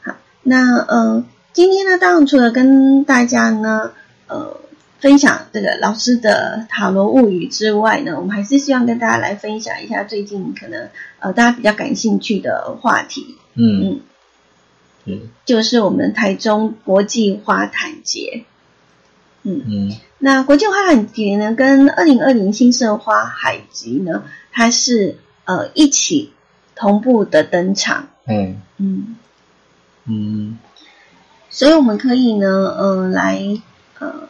[0.01, 3.91] 好那呃，今天呢，当然除了跟大家呢
[4.27, 4.61] 呃
[5.05, 10.89] 分享这个老师的塔罗物语之外呢，我们还是希望跟大家来分享一下最近可能
[11.19, 14.01] 呃大家比较感兴趣的话题，嗯。
[15.03, 18.45] 嗯，是就是我们台中国际花坛节。
[19.43, 19.95] 嗯，嗯。
[20.17, 26.33] 那国际花坛节呢，跟二零二零新社花海集呢，它是呃一起
[26.73, 28.07] 同步的登场。
[28.25, 28.59] 嗯。
[28.77, 29.15] 嗯。
[30.05, 30.57] 嗯。
[31.51, 33.39] 所以我们可以呢，呃，来
[33.99, 34.29] 呃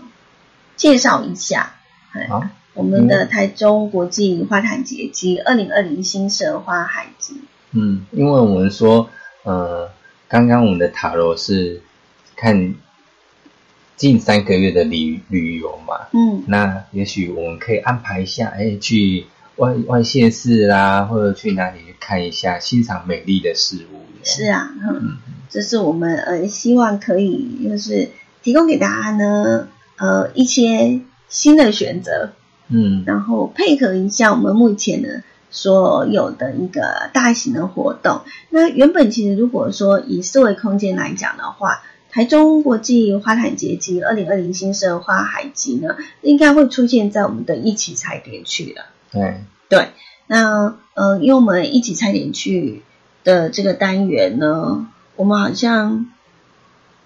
[0.76, 1.76] 介绍一下，
[2.12, 7.34] 哎好我们的台中国际花坛节及二零二零新社花海节。
[7.72, 9.10] 嗯，因为我们说
[9.44, 9.90] 呃，
[10.28, 11.82] 刚刚我们的塔罗是
[12.36, 12.76] 看
[13.96, 24.02] 近三个月的旅旅游嘛，嗯那也许我们可以安排一下，哎，去外外县市啦，或者去哪里去看一下，欣赏美丽的事物。
[24.24, 25.18] 是啊，嗯，
[25.50, 28.10] 这是我们呃希望可以就是
[28.44, 32.31] 提供给大家呢，呃一些新的选择，
[32.67, 38.21] 嗯然后配合一下我们目前呢所有的一个大型的活动。
[38.49, 48.86] 那原本其实如果说以四维空间来讲的话，台中国际花坛节及二零二零新社花海集呢，应该会出现在我们的一起踩点去了。
[49.12, 49.89] 对，对，
[50.27, 52.84] 那呃，因为我们一起踩点去
[53.23, 56.10] 的这个单元呢，我们好像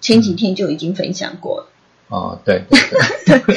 [0.00, 1.66] 前几天就已经分享过了。
[2.10, 3.56] 哦，对对对，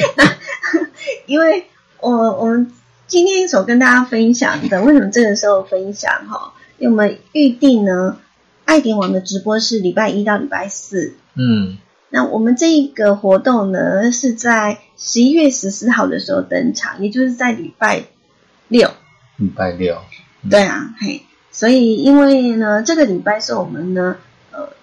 [1.26, 1.66] 因为
[2.00, 2.72] 我我们
[3.06, 6.54] 今天所跟大家分享的，为什么这个时候分享哈？
[6.78, 8.16] 因为我们预定呢，
[8.64, 11.14] 爱点网的直播是礼拜一到礼拜四。
[11.34, 11.78] 嗯
[12.10, 18.04] 那我们这一个活动呢，是在十一月十四号的时候登场，也就是在礼拜
[18.68, 18.88] 六。
[19.36, 19.98] 礼拜六，
[20.48, 24.18] 对啊，嘿，所以因为呢，这个礼拜是我们呢，呃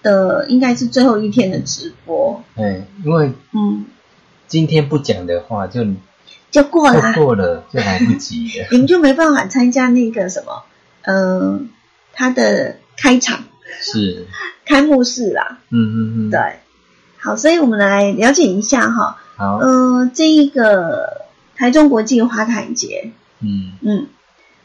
[0.01, 3.85] 的应该是最后一天的直播，哎，因为嗯，
[4.47, 5.85] 今天不讲的话，就
[6.49, 7.13] 就过了。
[7.13, 8.67] 过了，就来不及了。
[8.71, 10.63] 你们就没办法参加那个什么，
[11.03, 11.59] 呃，
[12.13, 13.43] 他的开场。
[13.79, 14.27] 是，
[14.65, 15.59] 开幕式啦。
[15.69, 16.39] 嗯嗯嗯，对，
[17.17, 23.71] 好，所以我们来了解一下哈，好，呃，这一个台中国际花坛节，嗯。
[23.81, 24.07] 嗯，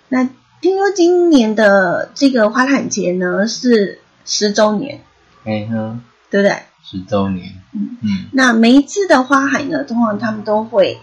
[0.09, 0.29] 那
[0.61, 5.03] 听说今年的这个花坛节呢是十周年，
[5.47, 6.57] 哎哼，对不对？
[6.83, 7.97] 十周年，嗯。
[8.03, 8.27] 嗯。
[8.33, 10.99] 那每一次的花海呢，通常他们都会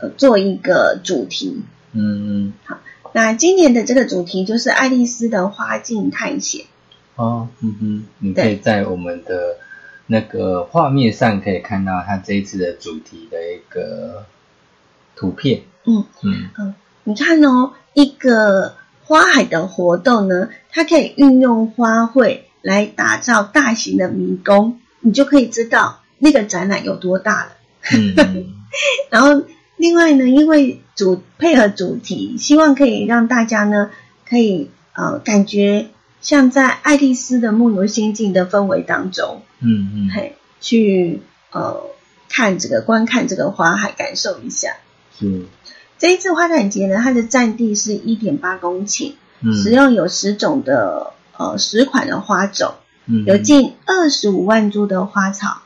[0.00, 1.62] 呃做一个主题。
[1.92, 2.78] 嗯嗯，好
[3.12, 6.66] 那今年的这个主题就是爱丽丝的花境探险。
[7.16, 9.56] 哦，嗯哼，你可以在我们的
[10.06, 14.26] 那个画面上可以看到它这一次的主题的一个
[15.16, 16.50] 图片，嗯嗯。
[16.58, 27.52] 嗯你看哦，一个花海的活动呢，它可以运用花卉来打造大型的迷宫，你就可以知道那个展览有多大了。
[29.10, 29.42] 然后
[29.78, 33.90] 另外呢，因为主配合主题，希望可以让大家呢
[34.28, 35.88] 可以呃感觉
[36.20, 41.86] 像在爱丽丝的梦游仙境的氛围当中，嗯嗯，嘿，去呃
[42.28, 44.76] 看这个观看这个花海，感受一下。
[45.18, 45.46] 是，
[45.96, 52.74] 这一次花展节呢，它的占地是一点八公顷，嗯，使用有十种的呃十款的花种，
[53.06, 55.62] 嗯有近二十五万株的花草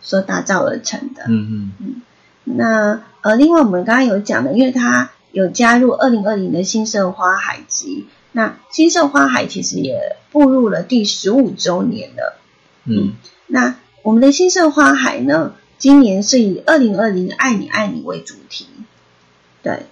[0.00, 1.24] 所打造而成的。
[1.28, 2.02] 嗯嗯
[2.44, 12.38] 那呃，另外我们刚刚有讲的，因为它有加入二零二零的新社花海集，那新社花海其实也步入了第十五周年了。
[12.84, 13.14] 嗯
[13.48, 18.68] 那我们的新社花海呢，今年是以二零二零爱你爱你为主题。
[19.62, 19.86] 对，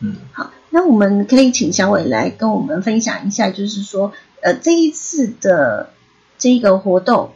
[0.00, 5.90] 嗯好，那我们可以请小伟来跟我们分享一下，就是说，呃，这一次的
[6.38, 7.32] 这个活动，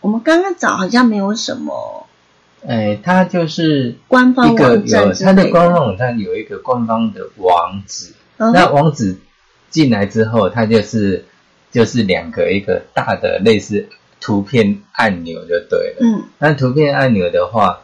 [0.00, 2.06] 我们刚刚找好像没有什么
[2.66, 9.16] 哎，它就是官方一个网站有它的官方网站有一个官方的网址，嗯那网址
[9.68, 11.24] 进来之后，它就是
[11.70, 13.88] 就是两个一个大的类似
[14.20, 15.96] 图片按钮就对了。
[16.00, 17.80] 嗯那图片按钮的话，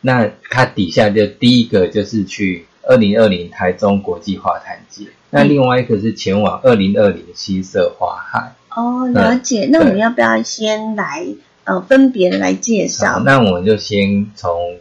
[0.00, 8.54] 那它底下就第一个就是去二零二零台中国际花坛节，那另外一个是前往二零二零西色花海。
[8.70, 9.68] 哦，了解。
[9.70, 11.26] 那我们要不要先来
[11.64, 13.20] 呃分别来介，绍？
[13.24, 14.76] 那我们就先从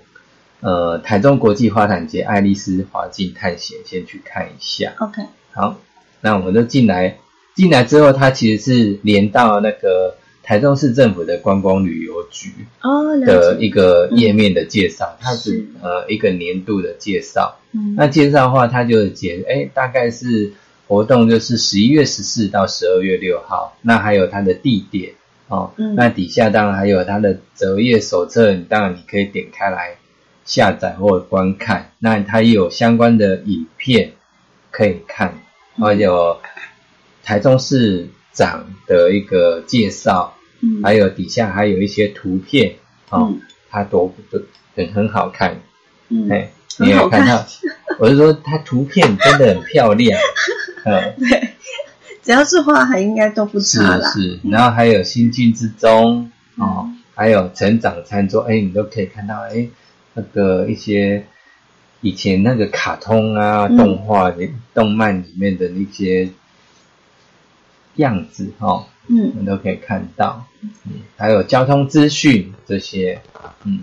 [0.60, 4.94] 呃台中国际花坛节爱丽丝花境探险先去看一下。
[5.00, 5.76] OK，好，
[6.22, 7.18] 那我们就进来，
[7.56, 10.18] 进来之后，它其实是连到那个
[10.50, 12.50] 台中市政府的观光旅游局
[12.82, 17.60] 哦，的一个页面的介绍，它是是呃一个年度的介绍。
[17.72, 20.52] 嗯那介绍的话，它就解哎大概是
[20.88, 25.14] 活动就是十一月十四到十二月六号，那还有它的地点
[25.50, 25.72] 哦。
[25.78, 29.98] 嗯那底下当然还有它的折页手册，当然你可以点开来
[30.46, 31.92] 下载或观看。
[32.00, 34.14] 那它也有相关的影片
[34.72, 35.44] 可以看，
[35.78, 36.40] 嗯还有
[37.24, 42.76] 台中市长的一个介绍，嗯还有底下还有一些图片
[43.10, 44.42] 哦，嗯它都都
[44.76, 45.60] 很很好看。
[46.10, 47.46] 嗯哎，你有看看到？
[48.00, 50.20] 我是说，它图片真的很漂亮，
[50.86, 51.50] 嗯， 对，
[52.24, 54.10] 只要是花还应该都不是差啦。
[54.12, 59.68] 是，然后还有心境之中哦嗯，还有成长餐桌，哎，你都可以看到，哎，
[60.14, 61.26] 那个一些
[62.02, 64.34] 以前那个卡通啊、嗯动画、
[64.74, 66.30] 动漫里面的那些
[67.96, 69.32] 样子哦，嗯。
[69.32, 73.20] 我们都可以看到，嗯，还有交通资讯这些，
[73.66, 73.82] 嗯，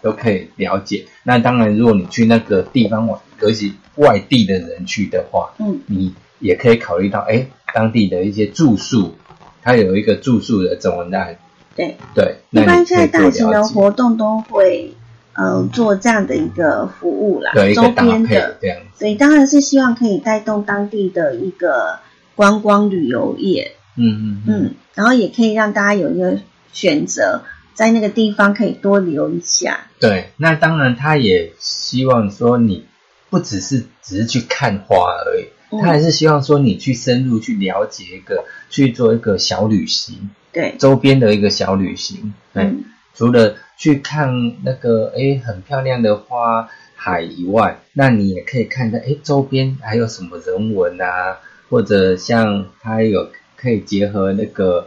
[0.00, 1.06] 都可以了解。
[1.24, 5.80] 那当然，如果你去那个地方玩，尤其外地的人去的话，嗯。
[5.86, 9.14] 你也可以考虑到，哎，当地的一些住宿，
[9.62, 11.36] 它有一个住宿的总文案，
[11.74, 14.92] 对，对，一般现在大型的活动都会
[15.32, 21.98] 呃做这样的一个服务啦，对周边的，这样子，所以当然是希望可以带动当地的一个
[22.34, 26.38] 观光旅游业，嗯嗯嗯，嗯，然后也可以让大家有一个
[26.72, 27.42] 选择，
[27.74, 32.84] 在那个地方可以多留一下，对，那当然他也希望说你
[33.30, 35.80] 不只是只是去看花而已，嗯。
[35.80, 42.32] 他还是希望说你去深入去了解一个，去做一个小旅行，对，周边的一个小旅行。
[42.52, 42.84] 对，嗯。
[43.14, 51.38] 除了去看那个诶很漂亮的花海以外，那你也可以看到诶周边还有什么人文啊，
[51.70, 53.30] 或者像它有
[53.66, 54.86] 可以结合那个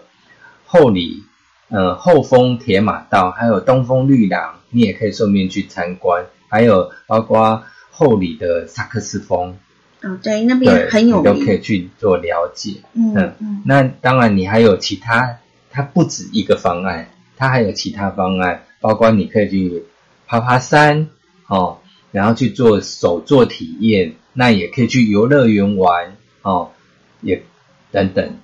[0.65, 1.21] 后里
[1.67, 7.61] 呃后丰铁马道，还有东风绿廊，你也可以顺便去参观，还有包括
[7.91, 9.57] 后里的萨克斯风，
[10.01, 12.75] 哦，对，那边，很有你都可以，去做了解。
[12.93, 13.63] 嗯嗯嗯。
[13.65, 19.83] 那当然，你还有其他，它不止一个方案，它还有其他方案，包括你可以去
[20.25, 21.09] 爬爬山
[21.47, 21.79] 哦，
[22.13, 26.71] 然后去做手作体验，那也可以去游乐园玩哦，
[27.19, 27.43] 也
[27.91, 28.37] 等等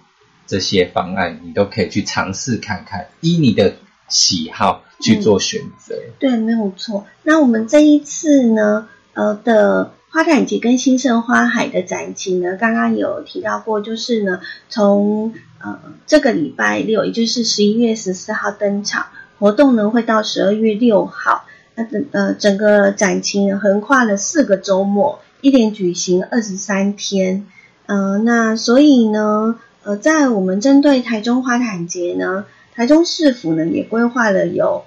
[0.47, 3.75] 这些方案，你都可以去尝试看看，依你的
[4.07, 5.95] 喜好去做选择。
[6.19, 7.05] 对，没有错。
[7.23, 14.39] 那我们这一次呢，呃的花展节跟新盛花海的展期呢，刚刚有提到过，就是呢，
[14.69, 19.07] 从呃这个礼拜六，也就是十一月十四号登场，
[19.39, 21.45] 活动呢会到十二月六号。
[21.77, 27.45] 那整呃整个展期横跨了四个周末，一连举行二十三天。
[27.85, 34.83] 呃，那所以呢，呃，在我们针对台中花坛节呢，台中市府呢也规划了有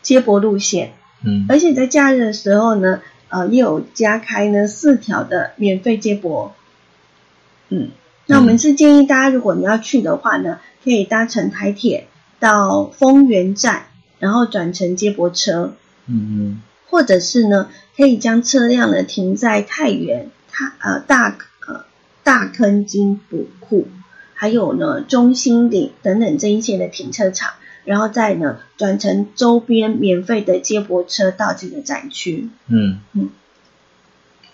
[0.00, 1.44] 接驳路线，嗯。
[1.48, 6.54] 而且在假日的时候呢，呃，也有加开呢四条的免费接驳。
[7.68, 7.90] 嗯，
[8.26, 12.06] 那我们是建议大家，如果你要去的话呢，可以搭乘台铁
[12.40, 13.82] 到丰原站，
[14.18, 15.74] 然后转乘接驳车，
[16.06, 21.36] 嗯或者是呢，可以将车辆呢停在太原、太呃大呃
[22.24, 23.88] 大坑金补库，
[24.34, 27.54] 还有呢中心里等等这一些的停车场，
[27.84, 32.48] 然后再呢转成周边免费的接驳车到这个展区。
[32.68, 33.00] 嗯。
[33.12, 33.30] 嗯，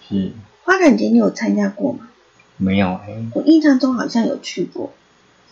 [0.08, 0.32] 是。
[0.62, 2.08] 花展节你有参加过吗？
[2.56, 4.92] 没有哎，我印象中好像有去过，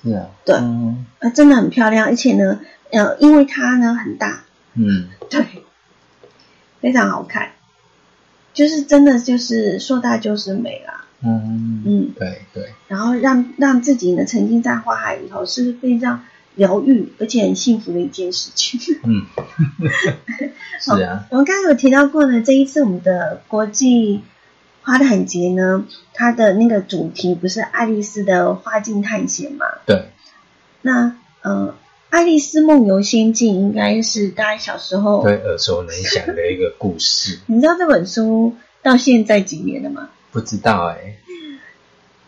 [0.02, 0.56] 是啊，对。
[0.56, 1.06] 嗯。
[1.20, 2.60] 呃，真的很漂亮，而且呢，
[2.90, 4.44] 呃，因为它呢很大，
[4.74, 5.08] 嗯。
[5.30, 5.44] 对，
[6.80, 7.52] 非常好看，
[8.54, 16.24] 就是真的就是说大就是美啦，嗯嗯，对对，然后让让自己呢沉浸在花海里头是非常
[16.54, 18.80] 疗愈而且很幸福的一件事情。
[19.04, 19.26] 嗯，
[20.80, 24.22] 是啊，我们刚刚有提到过呢，这一次我们的国际
[24.82, 29.66] 花坛节呢，它的那个主题不是爱丽丝的花境探险嘛？
[29.84, 30.08] 对，
[30.82, 31.74] 那呃，
[32.10, 40.08] 爱丽丝梦游仙境应该是大家小时候，对耳熟能详的一个故事，你知道这本书到现在几年了吗？
[40.36, 41.16] 不知道哎，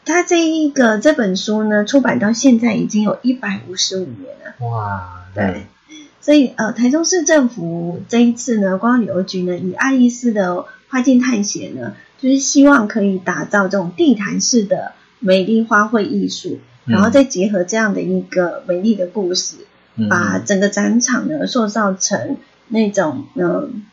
[0.07, 4.67] 他这一个这本书呢，出版到现在已经有一百五十五年了。
[4.67, 5.67] 哇，对，
[6.23, 19.57] 所以呃，台中市政府这一次呢，观光旅游局呢，以爱丽丝的花境探险呢，就是希望可以打造这种地毯式的美丽花卉艺术，嗯然后再结合这样的一个美丽的故事，
[19.97, 22.39] 嗯把整个展场呢塑造成
[22.69, 23.85] 那种嗯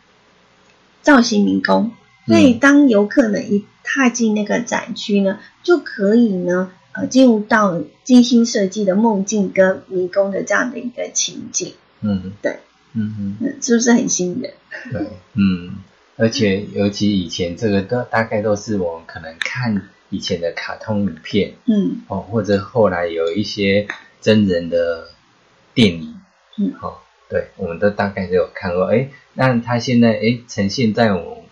[1.02, 1.92] 造型迷宫。
[2.26, 11.74] 所以当游客呢一踏进那个展区呢，就可以呢呃进入到精心设计的梦境跟迷宫的这样的一个情景。
[12.02, 12.60] 嗯对，
[12.94, 13.38] 嗯嗯。
[13.40, 14.54] 嗯，是不是很吸引人？
[14.92, 15.76] 对，嗯，
[16.18, 23.88] 而且尤其以前这个都大概都是我们可能看以前的卡通影片嗯哦，或者后来有一些
[24.22, 25.10] 真人的
[25.74, 26.16] 电影，
[26.58, 26.96] 嗯哦，
[27.30, 28.86] 对，我们都大概都有看过。
[28.86, 31.45] 哎，那它现在哎呈现在我们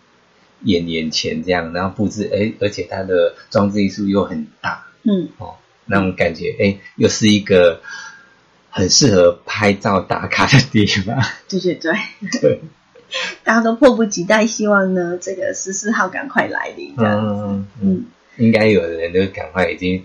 [0.64, 5.56] 眼眼前这样，然后布置哎，而且它的装置艺术又很大嗯哦，
[5.86, 7.82] 那种感觉哎，又是一个
[8.70, 11.22] 很适合拍照打卡的地方。
[11.48, 11.94] 对对对，
[12.42, 12.62] 对，
[13.44, 17.20] 大家都迫不及待，希望呢这个十四号赶快来临，这样。
[17.20, 17.68] 嗯嗯。
[17.82, 18.06] 嗯，
[18.38, 20.04] 应该有的人都赶快已经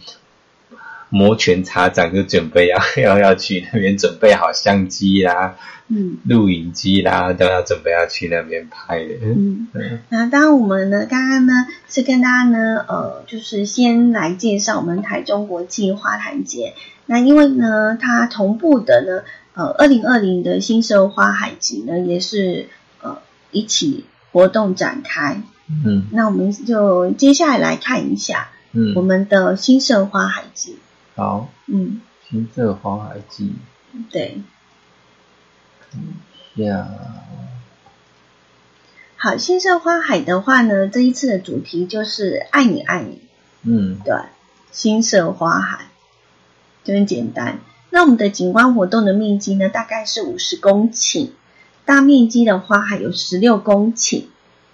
[1.11, 5.57] 摩拳擦掌，就准备 要要要去那边准备好相机啦、
[5.89, 9.15] 嗯录影机啦，都要准备要去那边拍的。
[9.23, 9.69] 嗯。
[9.73, 16.75] 嗯那当然，我们呢，刚刚呢是跟大家呢，呃，就是先来介绍我们台中国际花坛节。
[17.07, 19.23] 那因为呢，它同步的呢，
[19.55, 22.69] 呃，二零二零的新社花海集呢，也是
[23.01, 23.19] 呃
[23.51, 25.41] 一起活动展开。
[25.71, 30.77] 嗯那我们就接下来来看一下嗯我嗯，们的新社花海集。
[31.19, 32.01] 好，嗯，
[32.31, 33.57] 金色花海记
[34.09, 34.41] 对。
[36.55, 36.89] 呀，
[39.17, 43.23] 好，新色花海的话呢，这一次的主题就是爱你爱你。
[43.63, 44.15] 嗯对，
[44.71, 45.87] 新色花海
[46.85, 47.59] 就很简单。
[47.91, 51.31] 那我们的景观活动的面积呢，大概是五十公顷，
[51.85, 54.27] 大面积的花海有十六公顷。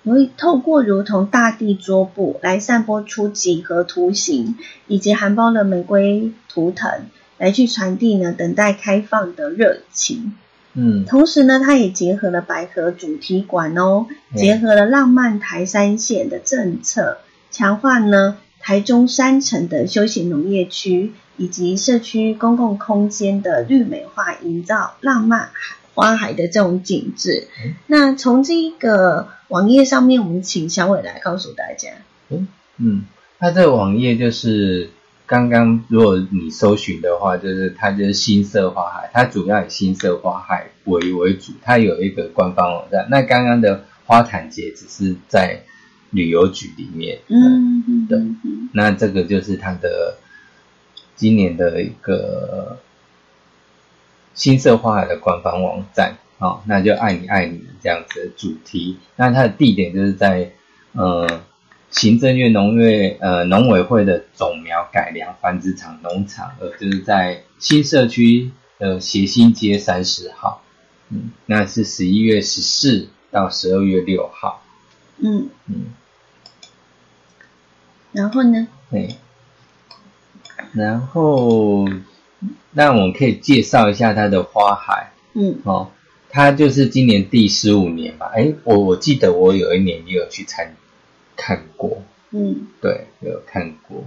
[0.06, 4.54] 你会透过如同大地桌布来散播出几何图形，
[4.86, 7.06] 以及含苞的玫瑰图腾，
[7.38, 10.34] 来去传递呢等待开放的热情。
[10.74, 17.18] 嗯同时呢，它也结合了百合主题馆哦，嗯结合了浪漫台山线的政策，
[17.50, 27.48] 强化呢台中山城的休闲农业区以及社区公共空间的绿美化，营造浪漫海花海的这种景致。
[27.64, 31.90] 嗯那从这个网页上面，我们请小伟来告诉大家。
[32.28, 33.04] 嗯嗯，
[33.38, 34.90] 它这个网页就是
[35.26, 43.06] 刚刚如果你搜寻的话，就是它就是新色花海，它主要以新色花海为为主，它有一个官方网站。
[43.10, 45.62] 那刚刚的花坛节只是在
[46.10, 48.18] 旅游局里面，嗯嗯，对
[48.72, 50.16] 那这个就是它的
[51.16, 52.78] 今年的一个
[54.34, 58.98] 新色花海的官方网站，好、那就爱你爱你这样子的主题。
[59.16, 60.52] 那它的地点就是在
[60.92, 61.42] 呃
[61.90, 70.62] 行政院农业呃农委会的种苗改良繁殖场农场，呃就是在新社区的协兴街三十号，
[71.08, 74.62] 嗯，那是十一月十四到十二月六号，
[75.18, 75.86] 嗯，嗯。
[78.12, 78.68] 然后呢？
[78.90, 79.16] 对，
[80.72, 81.84] 然后
[82.74, 85.12] 那我们可以介绍一下它的花海。
[85.32, 85.58] 嗯。
[85.64, 85.88] 哦，
[86.28, 88.30] 它就是今年第十五年吧？
[88.34, 90.74] 哎，我我记得我有一年也有去参
[91.36, 92.02] 看过，
[92.32, 94.04] 嗯，对，有看过，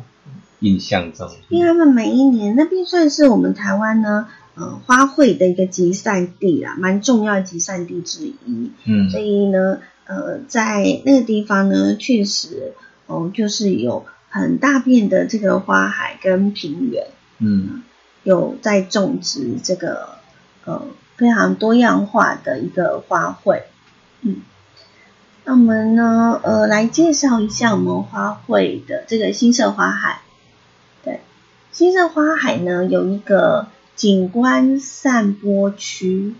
[0.60, 8.72] 印象中，因为他们每一年那边算是我们台湾呢，呃，花卉的一个集散地啦，蛮重要的集散地之一。
[8.86, 9.10] 嗯。
[9.10, 12.74] 所以呢，呃，在那个地方呢，确实
[13.06, 17.08] 哦，就是有很大片的这个花海跟平原，
[17.40, 17.84] 嗯
[18.28, 20.18] 有在种植这个
[20.66, 23.62] 呃非常多样化的一个花卉，
[24.20, 24.42] 嗯，
[25.46, 30.20] 那我们呢呃来介绍一下我们花卉的这个新色花海，
[31.06, 31.22] 对，
[31.72, 36.36] 新色花海呢有一个景观散播区，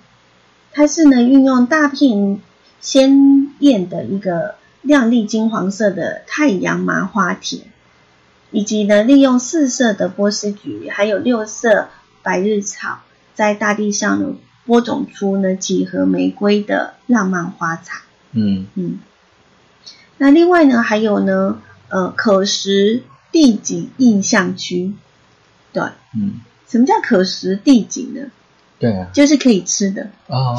[0.74, 2.42] 它是呢运用大片
[2.82, 7.62] 鲜艳的一个亮丽金黄色的太阳麻花田。
[8.52, 11.90] 以及呢，利用四色的波斯菊，还有六色
[12.24, 13.00] 百日草，
[13.36, 14.36] 在大地上呢
[14.66, 18.02] 播种出呢几何玫瑰的浪漫花彩。
[18.32, 19.00] 嗯嗯，
[20.18, 24.94] 那另外呢，还有呢，呃，可食地景印象区。
[25.74, 25.84] 对，
[26.16, 28.32] 嗯，什么叫可食地景呢？
[28.80, 30.10] 对啊，就是可以吃的。
[30.28, 30.56] 哦，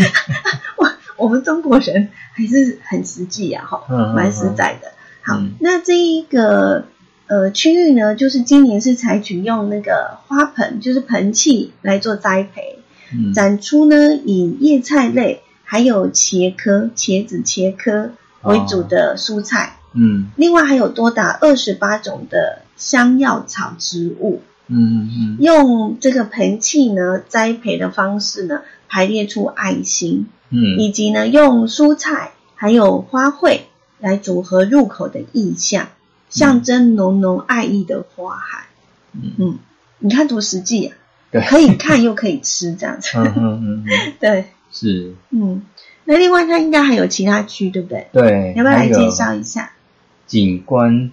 [0.76, 4.92] 我我们中国人还是很实际呀、哈，嗯蛮实在的。
[5.22, 6.86] 好，嗯那这一个
[7.32, 12.80] 呃区域呢，就是今年是采取用那个花盆，就是盆器来做栽培，
[13.14, 13.32] 嗯。
[13.32, 18.10] 展出呢以叶菜类还有茄科、茄子、茄科
[18.42, 20.30] 为主的蔬菜，嗯。
[20.36, 24.42] 另外还有多达二十八种的香药草植物。
[24.66, 25.36] 嗯嗯。
[25.40, 28.60] 用这个盆器呢栽培的方式呢，
[28.90, 30.78] 排列出爱心，嗯。
[30.78, 33.60] 以及呢用蔬菜还有花卉
[33.98, 35.88] 来组合入口的意象，
[36.32, 38.66] 象征浓浓爱意的花海。
[39.12, 39.58] 嗯嗯，
[40.00, 40.96] 你看多实际啊！
[41.30, 43.10] 对可以看又可以吃，这样子。
[43.16, 45.62] 嗯嗯嗯嗯，对，是，嗯，
[46.04, 48.08] 那另外它应该还有其他区，对不对？
[48.12, 49.72] 对，要不要来介绍一下？
[50.26, 51.10] 景观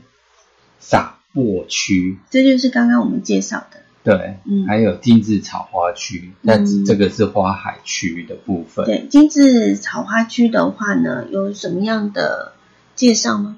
[0.80, 3.80] 撒播区，这就是刚刚我们介绍的。
[4.02, 8.86] 对，嗯还有金字草花区，那嗯这个是花海区的部分。
[8.86, 12.54] 对，金字草花区的话呢，有什么样的
[12.96, 13.58] 介绍吗？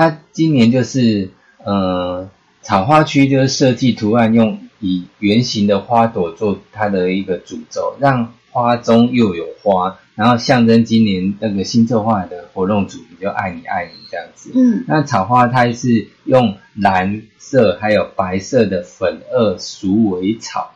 [0.00, 1.28] 它今年就是
[1.62, 2.30] 呃
[2.62, 14.52] 草花区就是设计图案用以圆形的花朵做它的一个主轴，让花中又有花，然后象征今年那个新策划的活动主题就爱你爱你这样子。
[14.54, 20.72] 嗯那草花它是用蓝色还有白色的粉二鼠尾草，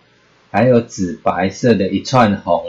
[0.51, 2.63] 还有紫白色的一串红，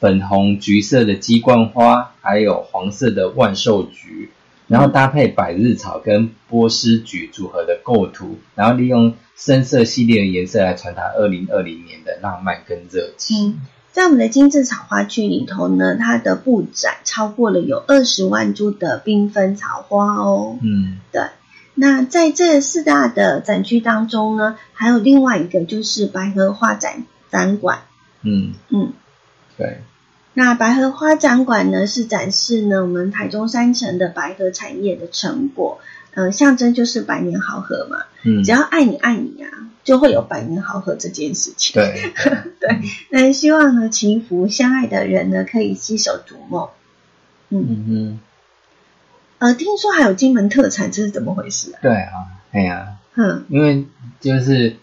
[0.00, 4.30] 粉红橘色的鸡冠花，还有黄色的万寿菊，
[4.66, 13.48] 然后搭配百日草跟波斯菊组合的构图，然后利用深色系列的颜色来传达二零二零年的浪漫跟热情。
[13.48, 13.60] 嗯，
[13.92, 20.58] 在我们的金字草花区里头呢，它的布展超过了有二十万株的缤纷草花哦。
[20.62, 21.22] 嗯对，
[21.74, 27.80] 那在这四大的展区当中呢，还有另外一个就是百合花展展馆。
[28.22, 28.92] 嗯，嗯，
[29.58, 29.82] 对，
[30.34, 35.80] 那百合花展馆呢是展示呢我们台中山城的百合产业的成果，
[36.14, 37.98] 呃，象征就是百年好合嘛。
[38.24, 41.74] 嗯只要爱你爱你啊，就会有百年好合这件事情。
[41.74, 42.12] 对，
[42.58, 42.80] 对，
[43.10, 46.68] 那希望呢，祈福相爱的人呢，可以携手逐梦。
[47.50, 48.18] 嗯，嗯嗯，
[49.38, 51.78] 呃，听说还有金门特产，这是怎么回事啊？
[51.82, 52.12] 对啊，
[52.50, 53.86] 哎呀、哼，因为
[54.20, 54.76] 就是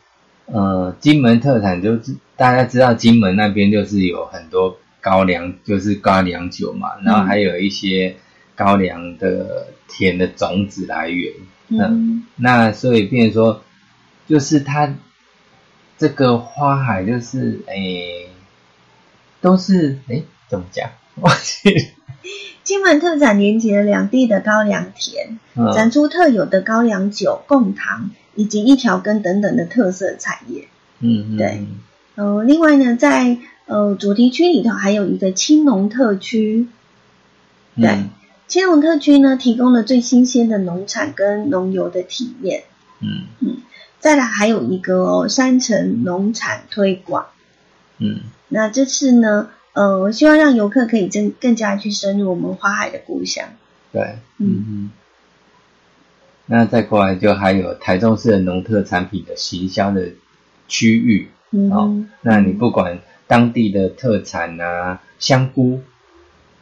[0.45, 8.15] 呃，金门特产就是大家知道金门那边就是有很多高粱，就是高粱酒嘛，然后还有一些
[8.55, 11.33] 高粱的田的种子来源。
[11.69, 13.61] 嗯那所以变成说，
[14.27, 14.93] 就是它
[15.97, 18.27] 这个花海就是诶，
[19.41, 20.89] 都是诶怎么讲？
[21.15, 21.81] 忘记了。
[22.63, 30.67] 金门特产连接了两地的高粱田，嗯展出特有的高粱酒、贡糖以及一条根等等的特色产业。
[30.99, 31.65] 嗯，嗯对，
[32.15, 33.37] 呃，另外呢，在
[33.71, 36.67] 呃主题区里头还有一个青农特区，
[37.75, 38.09] 对嗯
[38.47, 42.63] 青农特区呢提供了最新鲜的农产跟农游的体验。
[42.99, 43.57] 嗯嗯
[43.99, 47.27] 再来还有一个哦，山城农产推广。
[47.97, 53.45] 嗯那这次呢，呃，我希望让游客可以更更加去深入我们花海的故乡。
[53.93, 54.01] 对，
[54.37, 54.91] 嗯嗯嗯。
[56.47, 60.09] 那再过来就还有台中市的农特产品的行销的
[60.67, 62.99] 区域，哦嗯哼，那你不管
[63.31, 65.81] 当地的特产啊，香菇、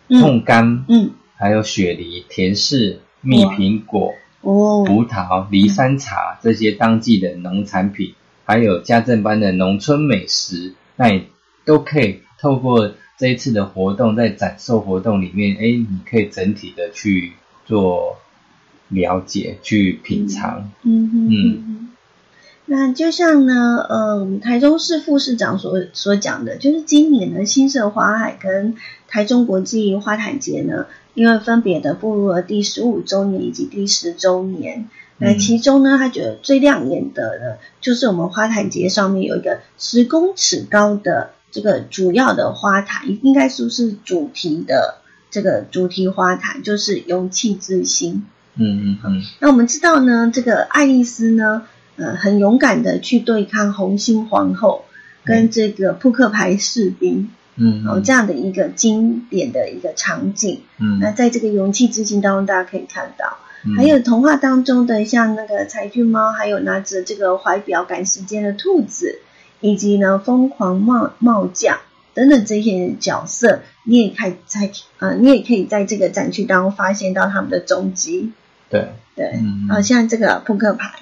[0.08, 0.22] 嗯。
[0.22, 1.10] 痛柑，嗯。
[1.36, 8.14] 还有雪梨、甜柿、蜜苹果、哦，葡萄、梨山茶这些当季的农产品，
[8.46, 11.24] 还有家政班的农村美食，那你
[11.66, 17.32] 都可以透过这一次的活动，在展售活动里面，哎，你可以整体的去
[17.66, 18.20] 做
[18.90, 20.70] 了解、去品尝。
[20.84, 21.79] 嗯。
[22.70, 28.76] 那就像呢，呃，台中市副市长所所讲的，就是今年呢，新社花海跟
[29.08, 34.88] 台中国际花坛节呢，因为分别的步入了第十五周年以及第十周年。
[35.18, 45.00] 那其中呢，他觉得最亮眼的呢，就是我们花坛节上面有一个十公尺高的这个主要的花坛，应该说是主题的
[45.32, 48.28] 这个主题花坛，就是勇气之心。
[48.56, 49.24] 嗯嗯嗯。
[49.40, 51.64] 那我们知道呢，这个爱丽丝呢，
[52.00, 54.86] 呃，很勇敢的去对抗红心皇后
[55.26, 60.62] 跟这个扑克牌士兵，嗯，哦，这样的一个经典的一个场景。
[60.80, 63.38] 嗯，那在这个勇气之心当中，大家可以看到。
[63.76, 69.20] 还有童话当中的像那个柴郡猫，还有拿着这个怀表赶时间的兔子，
[69.60, 71.80] 以及呢疯狂帽帽匠
[72.14, 78.32] 等等这些角色，你也可以在呃，你也可以在这个展区当中发现到他们的踪迹。
[78.70, 79.34] 对对，
[79.70, 80.94] 嗯像这个扑克牌，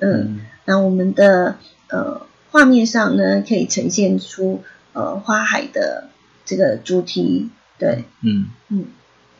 [0.00, 1.56] 嗯，那我们的
[1.88, 4.62] 呃画面上呢，可以呈现出
[4.92, 6.08] 呃花海的
[6.44, 8.46] 这个主题，对，嗯。
[8.68, 8.84] 嗯。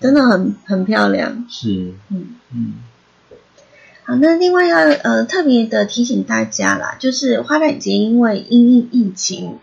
[0.01, 2.35] 真的很很漂亮，是，嗯。
[2.53, 2.73] 嗯，
[4.03, 9.59] 好，那另外要呃特别的提醒大家啦，就是花展节因为因应疫情，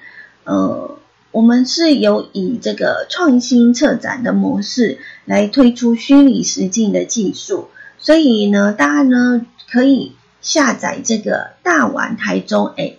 [0.45, 0.97] 呃，
[1.31, 7.67] 我们是有以这个创新策展的模式来推出虚拟实境的技术，
[7.97, 12.95] 所以呢，大家呢可以下载这个大玩台中 App，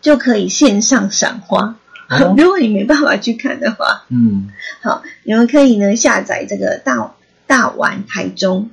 [0.00, 1.76] 就可以线上赏花。
[2.38, 4.50] 如果你没办法去看的话，嗯，
[4.80, 7.14] 好，你们可以呢下载这个大
[7.46, 8.70] 大玩台中，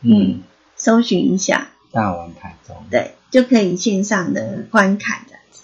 [0.00, 0.42] 嗯，
[0.74, 1.68] 搜寻一下。
[1.92, 5.62] 大玩台中，对，就可以线上的观看这样子，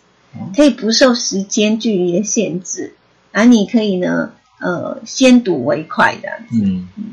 [0.57, 2.95] 可以不受时间距离的限制，
[3.33, 4.31] 而你可以呢，
[4.61, 6.89] 呃，先睹为快这样子，嗯。
[6.97, 7.05] 嗯，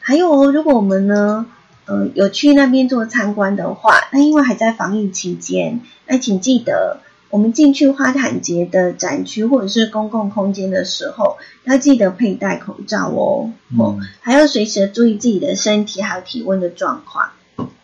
[0.00, 1.44] 还有哦，如果我们呢，
[1.86, 7.00] 呃，有去那边做参观的话，那因为还在防疫期间，那请记得。
[7.28, 17.30] 我们进去花坛节的展区或者是公共空间的时候，要记得佩戴口罩哦，哦，还要随时注意自己的身体还有体温的状况。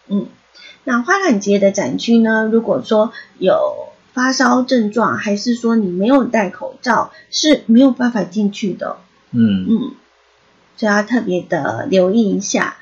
[0.06, 0.28] 嗯，
[0.84, 8.98] 那花坛节的展区呢，如果说有发烧症状，还是说你没有戴口罩，是没有办法进去的。
[9.32, 9.94] 嗯嗯，
[10.76, 12.76] 所以要特别的留意一下。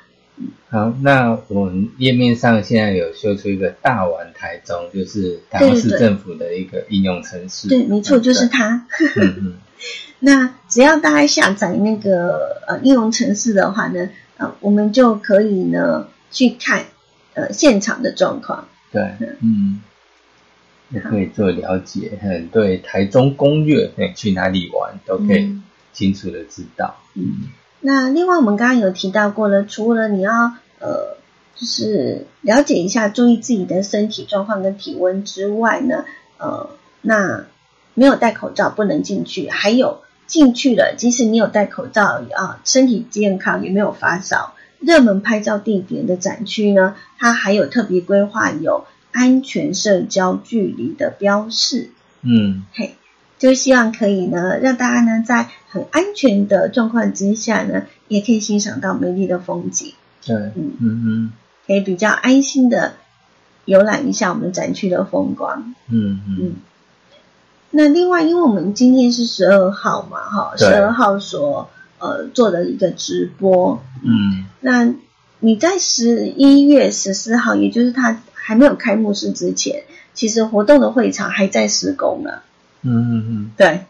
[0.68, 7.68] 好，那我们页面上现在有秀出一个大玩台中，就是台中市政府的一个应用程式。
[7.68, 8.86] 对，没错，就是它。
[9.16, 9.54] 嗯嗯。
[10.20, 16.84] 那只要大家下载那个呃应用程式的话呢，呃，我们就可以呢去看
[17.34, 18.68] 呃现场的状况。
[18.92, 19.02] 对，
[19.40, 19.80] 嗯，
[20.90, 25.58] 也可以做了解，很对台中攻略，去哪里玩都可以
[25.92, 26.96] 清楚的知道。
[27.14, 27.48] 嗯。
[27.80, 31.16] 那另外，我们刚刚有提到过了，除了你要呃，
[31.56, 36.04] 就是了解一下，注意自己的身体状况跟体温之外呢，
[36.38, 36.70] 呃，
[37.00, 37.46] 那
[37.94, 51.90] 没有戴口罩不能进去，还有进去了，即使你有戴口罩啊，身体健康也没有发烧，热门拍照地点的展区呢，它还有特别规划有安全社交距离的标示。
[52.22, 52.94] 嗯，嘿。
[53.40, 59.94] 就希望可以呢，让大家呢在很安全的状况之下呢，也可以欣赏到美丽的风景。
[60.26, 61.32] 对，嗯嗯嗯，
[61.66, 62.96] 可以比较安心的
[63.64, 65.74] 游览一下我们展区的风光。
[65.88, 66.56] 嗯嗯。
[67.70, 73.82] 那另外，因为我们今天是十二号嘛，哈，十二号所呃做的一个直播。
[74.02, 74.44] 嗯。
[74.60, 74.92] 那
[75.38, 82.42] 你在十一月十四号，也就是它还没有开幕式之前，其实活动的会场还在施工呢。
[82.82, 83.84] 嗯嗯嗯，对，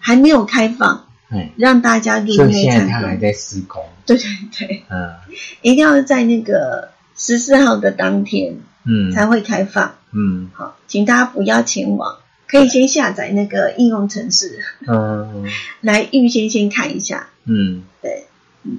[0.00, 3.84] 还没有开放，嗯，让大家入内参现在它还在施工。
[4.04, 4.26] 对对
[4.58, 5.14] 对，嗯，
[5.62, 9.94] 一定要在那个十四号的当天，嗯，才会开放。
[10.12, 12.16] 嗯，好，请大家不要前往，
[12.46, 15.44] 可以先下载那个应用程式，嗯，
[15.80, 17.28] 来预先先看一下。
[17.44, 18.26] 嗯，对，
[18.62, 18.78] 嗯，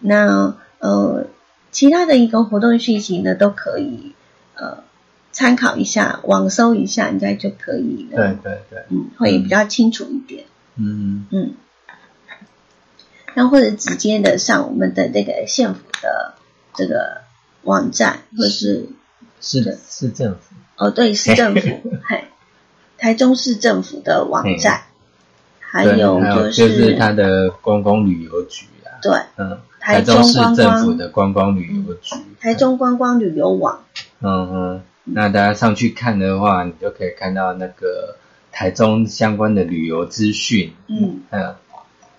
[0.00, 1.26] 那呃，
[1.72, 4.14] 其他的一个活动讯息呢，都可以
[4.54, 4.84] 呃。
[5.40, 8.16] 参考一下，网搜一下，应该就可以了。
[8.18, 10.44] 对对对，嗯，会比较清楚一点。
[10.76, 11.54] 嗯嗯，
[13.32, 16.34] 然后或者直接的上我们的那个县府的
[16.74, 17.22] 这个
[17.62, 18.90] 网站，或是
[19.40, 20.40] 市市政府。
[20.76, 21.60] 哦，对，市政府，
[22.06, 22.24] 嘿，
[22.98, 24.82] 台中市政府的网站，
[25.58, 26.20] 还有
[26.50, 29.00] 就是它的观光旅游局啊。
[29.00, 33.84] 对，嗯，台中市政府的观光旅游局，台中观光旅游网。
[34.20, 34.82] 嗯嗯。
[35.04, 38.16] 那大家上去看的话，你就可以看到那个
[38.52, 40.72] 台中相关的旅游资讯。
[40.88, 41.22] 嗯。
[41.30, 41.54] 嗯，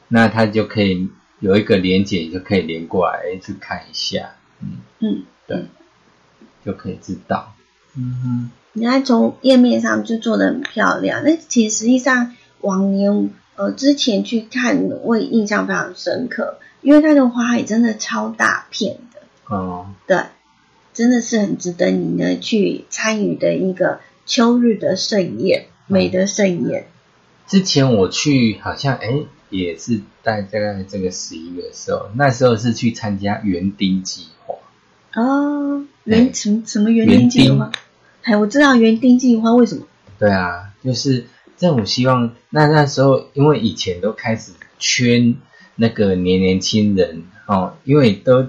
[0.07, 1.09] 那它就可以
[1.39, 4.31] 有一个连接，就可以连过来去看一下。
[4.59, 4.79] 嗯。
[4.99, 5.65] 嗯，对，
[6.65, 7.53] 就可以知道。
[7.95, 19.19] 嗯你看从页面上就做的很漂亮，那其实实际上往年呃之前去看，我也印象非常深刻，因为它的花海真的超大片的，
[19.53, 20.23] 哦，对，
[20.93, 26.87] 真的是很值得你呢去参与的一个秋日的盛宴，美的盛宴。
[27.47, 34.55] 之前我去好像哎也是在大概这个十一月的时候，那时候是去参加园丁计划。
[35.15, 37.71] 哦，园什么什么园丁计划园？
[38.23, 39.85] 哎，我知道园丁计划为什么？
[40.17, 41.25] 对啊，就是
[41.57, 45.35] 政府希望那那时候，因为以前都开始圈
[45.75, 48.47] 那个年年轻人哦，因为都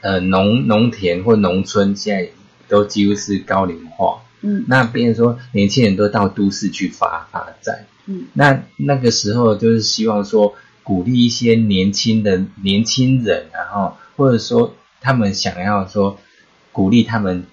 [0.00, 2.30] 呃农农田或农村现在
[2.68, 16.18] 都几乎是高龄化，嗯那变成说年轻人都到都市去发发展，嗯那那个时候就是希望说鼓励一些年轻的年轻人，然后或者说他们想要说
[16.72, 17.44] 鼓励他们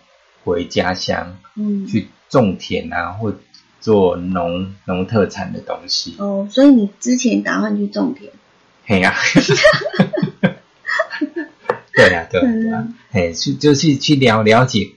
[0.44, 1.86] 回家乡，嗯。
[1.88, 3.34] 去种田啊，或
[3.80, 6.16] 做农农特产的东西。
[6.18, 8.30] 哦，所以你之前打算去种田？
[8.86, 9.16] 嘿呀、
[11.98, 12.94] 对啊、对啊、对呀、嗯。
[13.12, 14.92] 嘿，去就去去了了解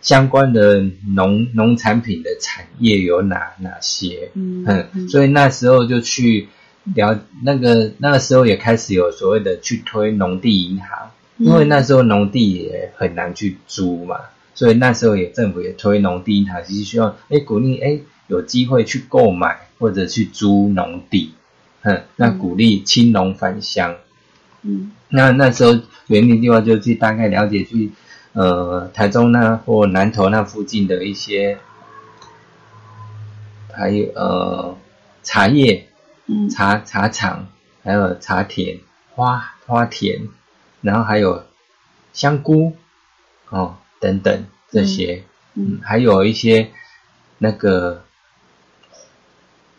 [0.00, 0.82] 相关的
[1.14, 4.30] 农农产品的产业有哪哪些。
[4.34, 6.48] 嗯嗯，所以那时候就去
[6.94, 14.16] 了那个那个时候也开始有所谓的去推农地银行，因为那时候农地也很难去租嘛，
[14.54, 17.98] 所以那时候也政府也推农地银行，其实希望哎鼓励哎
[18.28, 21.32] 有机会去购买或者去租农地，
[21.82, 23.96] 嗯，那鼓励青农返乡。
[24.66, 24.92] 嗯。
[25.08, 25.72] 那那时候
[26.08, 27.92] 园林计划就去大概了解去
[28.32, 31.58] 呃台中那或南投那附近的一些，
[33.72, 34.76] 还有呃
[35.22, 35.88] 茶叶
[36.26, 36.50] 嗯。
[36.50, 37.46] 茶茶厂，
[37.82, 38.80] 还有茶田
[39.14, 40.28] 花花田，
[40.80, 41.44] 然后还有
[42.12, 42.76] 香菇
[43.50, 46.70] 哦等等这些，嗯还有一些
[47.38, 48.04] 那个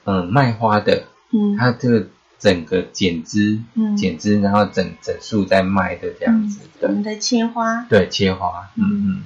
[0.05, 1.57] 嗯卖花的，嗯。
[1.57, 2.07] 它这个
[2.39, 3.95] 整个剪枝，嗯。
[3.97, 7.85] 剪枝，然后整整束在卖的这样子的，我们的切花。
[7.89, 9.23] 对，切花，嗯嗯，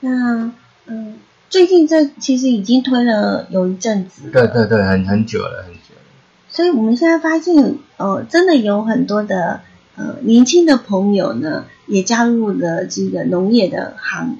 [0.00, 0.52] 那
[0.86, 6.02] 嗯，最近这其实已经推了有一阵子，对对对，很很久了，很久了，
[6.48, 9.60] 所以我们现在发现，呃，真的有很多的
[9.96, 14.38] 呃年轻的朋友呢，也加入了这个农业的行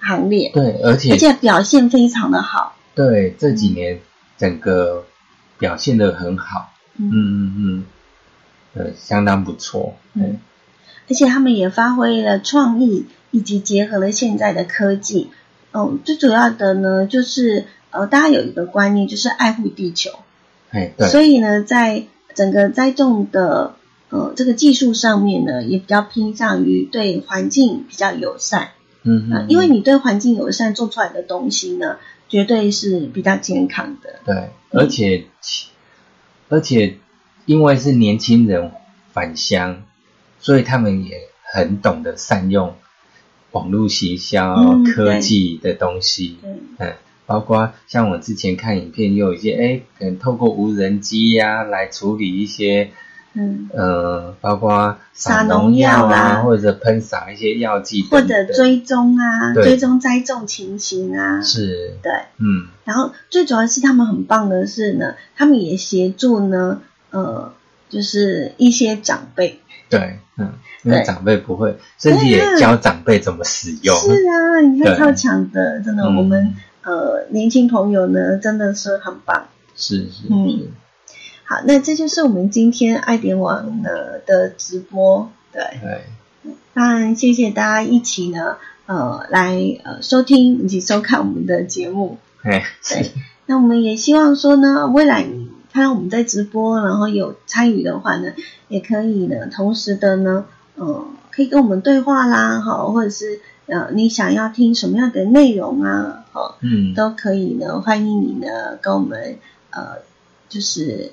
[0.00, 2.76] 行列，对，而且而且表现非常的好。
[2.94, 4.00] 对这几年
[4.36, 5.04] 整个
[5.58, 7.84] 表现的很好，嗯嗯嗯嗯，
[8.74, 10.38] 呃，相当不错，嗯
[11.08, 15.28] 而且他们也发挥了创意，以及结合了现在的科技。
[15.72, 20.10] 嗯，最主要的呢，就是呃，大家有一个观念，就是爱护地球。
[20.70, 23.74] 哎，对，所以呢，在整个栽种的
[24.08, 28.68] 呃这个技术上面呢，也比较偏向于对环境比较友善。
[29.02, 31.98] 嗯嗯，呃因为你对环境友善做出来的东西呢，
[32.30, 34.20] 绝对是比较健康的。
[34.24, 35.26] 对，而且
[36.54, 36.98] 而且
[37.46, 38.70] 因为是年轻人
[39.12, 39.82] 返乡，
[40.38, 42.76] 所以他们也很懂得善用
[43.50, 46.38] 网络行销、嗯科技的东西。
[46.78, 46.94] 嗯，
[47.26, 52.92] 包括像我之前看影片，也有一些哎，可能透过无人机呀、来处理一些
[53.34, 56.42] 嗯，呃，包括撒农农药啊，啊。
[56.42, 62.12] 或者喷洒一些药剂或者追踪啊，追踪栽种情形啊，是，对。
[62.38, 66.80] 嗯，然后最主要是他们很棒的是呢，他们也协助呢，
[67.10, 67.52] 呃，
[67.88, 69.60] 就是一些长辈。
[69.90, 70.52] 对，嗯，
[70.84, 71.04] 因为对。
[71.04, 73.96] 长辈不会，甚至也教长辈怎么使用。
[73.96, 76.16] 是啊，你看超强的，真的，嗯。
[76.16, 79.48] 我们呃年轻朋友呢真的是很棒。
[79.74, 80.48] 是是嗯。
[80.48, 80.70] 是，
[81.44, 85.30] 好，那这就是我们今天爱点网呢的直播。
[85.52, 92.18] 对，对，当然谢谢大家一起呢，呃，来呃收听以及收看我们的节目。
[92.42, 93.10] 哎，对是，
[93.46, 98.32] 那我们也希望说呢，未来你看到我们在直播，然后有参与的话呢，
[98.68, 109.38] 也可以呢，同时的呢，呃，可以跟我们对话啦，哈，或者是呃，你想要听什么样的内容啊，哈，嗯，都可以呢，欢迎你呢跟我们
[109.70, 109.98] 呃，
[110.48, 111.12] 就是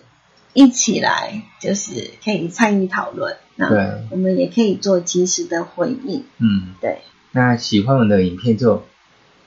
[0.53, 3.37] 一起来，就是可以参与讨论。
[3.55, 6.25] 那对我们也可以做及时的回应。
[6.39, 8.83] 嗯，对，那喜欢我的影片就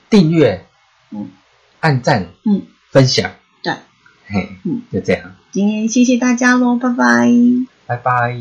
[0.09, 0.65] 订阅、
[1.11, 1.29] 嗯
[1.79, 3.31] 按赞、嗯，分享，
[3.61, 3.73] 对，
[4.25, 7.31] 嘿，嗯，就这样，今天谢谢大家喽，拜拜。
[7.85, 8.35] 拜拜。